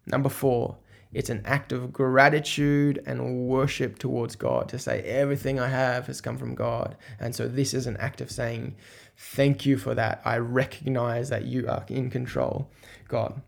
Number 0.06 0.30
four, 0.30 0.78
it's 1.12 1.30
an 1.30 1.42
act 1.44 1.72
of 1.72 1.92
gratitude 1.92 3.02
and 3.06 3.46
worship 3.48 3.98
towards 3.98 4.36
God 4.36 4.68
to 4.70 4.78
say, 4.78 5.02
everything 5.02 5.58
I 5.58 5.68
have 5.68 6.06
has 6.06 6.20
come 6.20 6.36
from 6.36 6.54
God. 6.54 6.96
And 7.18 7.34
so 7.34 7.48
this 7.48 7.74
is 7.74 7.86
an 7.86 7.96
act 7.98 8.20
of 8.20 8.30
saying, 8.30 8.76
thank 9.16 9.64
you 9.64 9.78
for 9.78 9.94
that. 9.94 10.20
I 10.24 10.38
recognize 10.38 11.28
that 11.30 11.44
you 11.44 11.68
are 11.68 11.84
in 11.88 12.10
control, 12.10 12.68
God. 13.08 13.40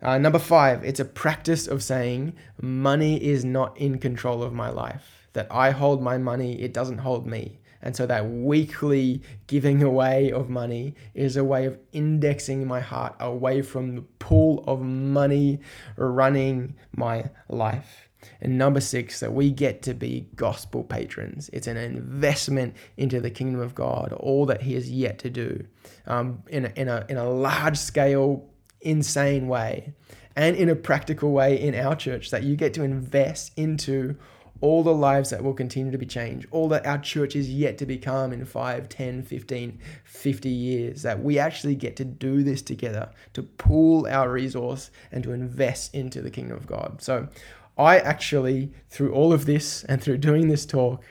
Uh, 0.00 0.18
number 0.18 0.38
five, 0.38 0.84
it's 0.84 1.00
a 1.00 1.04
practice 1.04 1.66
of 1.66 1.82
saying, 1.82 2.34
money 2.60 3.22
is 3.22 3.44
not 3.44 3.76
in 3.76 3.98
control 3.98 4.42
of 4.42 4.52
my 4.52 4.70
life 4.70 5.16
that 5.36 5.46
I 5.50 5.70
hold 5.70 6.02
my 6.02 6.16
money, 6.16 6.60
it 6.62 6.72
doesn't 6.72 6.98
hold 6.98 7.26
me. 7.26 7.58
And 7.86 7.94
so 7.94 8.04
that 8.06 8.28
weekly 8.28 9.22
giving 9.46 9.80
away 9.80 10.32
of 10.32 10.50
money 10.50 10.96
is 11.14 11.36
a 11.36 11.44
way 11.44 11.66
of 11.66 11.78
indexing 11.92 12.66
my 12.66 12.80
heart 12.80 13.14
away 13.20 13.62
from 13.62 13.94
the 13.94 14.02
pool 14.18 14.64
of 14.66 14.80
money 14.80 15.60
running 15.96 16.74
my 16.96 17.30
life. 17.48 18.08
And 18.40 18.58
number 18.58 18.80
six, 18.80 19.20
that 19.20 19.32
we 19.32 19.52
get 19.52 19.82
to 19.82 19.94
be 19.94 20.26
gospel 20.34 20.82
patrons. 20.82 21.48
It's 21.52 21.68
an 21.68 21.76
investment 21.76 22.74
into 22.96 23.20
the 23.20 23.30
kingdom 23.30 23.60
of 23.60 23.76
God, 23.76 24.12
all 24.12 24.46
that 24.46 24.62
He 24.62 24.74
has 24.74 24.90
yet 24.90 25.20
to 25.20 25.30
do 25.30 25.64
um, 26.08 26.42
in, 26.48 26.64
a, 26.64 26.72
in, 26.74 26.88
a, 26.88 27.06
in 27.08 27.18
a 27.18 27.30
large 27.30 27.78
scale, 27.78 28.50
insane 28.80 29.46
way, 29.46 29.94
and 30.34 30.56
in 30.56 30.68
a 30.68 30.74
practical 30.74 31.30
way 31.30 31.60
in 31.60 31.76
our 31.76 31.94
church, 31.94 32.30
that 32.30 32.42
you 32.42 32.56
get 32.56 32.74
to 32.74 32.82
invest 32.82 33.52
into 33.56 34.16
all 34.60 34.82
the 34.82 34.94
lives 34.94 35.30
that 35.30 35.42
will 35.42 35.54
continue 35.54 35.92
to 35.92 35.98
be 35.98 36.06
changed, 36.06 36.46
all 36.50 36.68
that 36.68 36.86
our 36.86 36.98
church 36.98 37.36
is 37.36 37.50
yet 37.50 37.78
to 37.78 37.86
become 37.86 38.32
in 38.32 38.44
5, 38.44 38.88
10, 38.88 39.22
15, 39.22 39.78
50 40.04 40.48
years, 40.48 41.02
that 41.02 41.22
we 41.22 41.38
actually 41.38 41.74
get 41.74 41.96
to 41.96 42.04
do 42.04 42.42
this 42.42 42.62
together, 42.62 43.10
to 43.34 43.42
pool 43.42 44.06
our 44.06 44.30
resource 44.30 44.90
and 45.12 45.22
to 45.24 45.32
invest 45.32 45.94
into 45.94 46.20
the 46.20 46.30
kingdom 46.30 46.56
of 46.56 46.66
God. 46.66 47.02
So 47.02 47.28
I 47.76 47.98
actually, 47.98 48.72
through 48.88 49.12
all 49.12 49.32
of 49.32 49.46
this 49.46 49.84
and 49.84 50.02
through 50.02 50.18
doing 50.18 50.48
this 50.48 50.64
talk, 50.64 51.02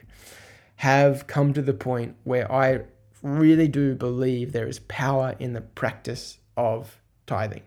have 0.78 1.28
come 1.28 1.54
to 1.54 1.62
the 1.62 1.74
point 1.74 2.16
where 2.24 2.52
I 2.52 2.82
really 3.22 3.68
do 3.68 3.96
believe 3.96 4.52
there 4.52 4.68
is 4.68 4.80
power 4.80 5.36
in 5.40 5.54
the 5.54 5.62
practice 5.62 6.40
of 6.58 7.00
tithing. 7.28 7.64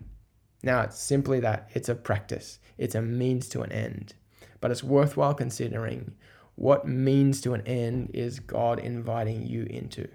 Now, 0.62 0.82
it's 0.82 1.00
simply 1.00 1.40
that 1.40 1.68
it's 1.72 1.88
a 1.88 1.94
practice, 1.94 2.58
it's 2.76 2.94
a 2.94 3.02
means 3.02 3.48
to 3.50 3.62
an 3.62 3.72
end 3.72 4.14
but 4.60 4.70
it's 4.70 4.84
worthwhile 4.84 5.34
considering 5.34 6.14
what 6.54 6.88
means 6.88 7.40
to 7.42 7.54
an 7.54 7.62
end 7.66 8.10
is 8.14 8.40
God 8.40 8.80
inviting 8.80 9.46
you 9.46 9.62
into. 9.64 10.08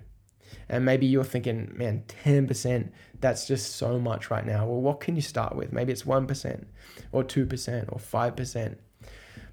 And 0.69 0.85
maybe 0.85 1.05
you're 1.05 1.23
thinking, 1.23 1.71
man, 1.75 2.03
10%, 2.25 2.89
that's 3.19 3.47
just 3.47 3.77
so 3.77 3.97
much 3.99 4.29
right 4.29 4.45
now. 4.45 4.65
Well, 4.65 4.81
what 4.81 4.99
can 4.99 5.15
you 5.15 5.21
start 5.21 5.55
with? 5.55 5.71
Maybe 5.71 5.93
it's 5.93 6.03
1% 6.03 6.65
or 7.11 7.23
2% 7.23 7.91
or 7.91 7.97
5%. 7.97 8.75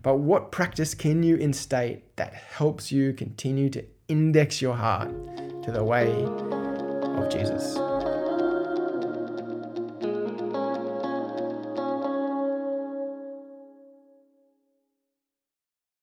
But 0.02 0.16
what 0.16 0.50
practice 0.50 0.94
can 0.94 1.22
you 1.22 1.36
instate 1.36 2.16
that 2.16 2.34
helps 2.34 2.90
you 2.90 3.12
continue 3.12 3.70
to 3.70 3.84
index 4.08 4.60
your 4.60 4.74
heart 4.74 5.10
to 5.62 5.70
the 5.70 5.84
way 5.84 6.10
of 6.10 7.28
Jesus? 7.30 7.89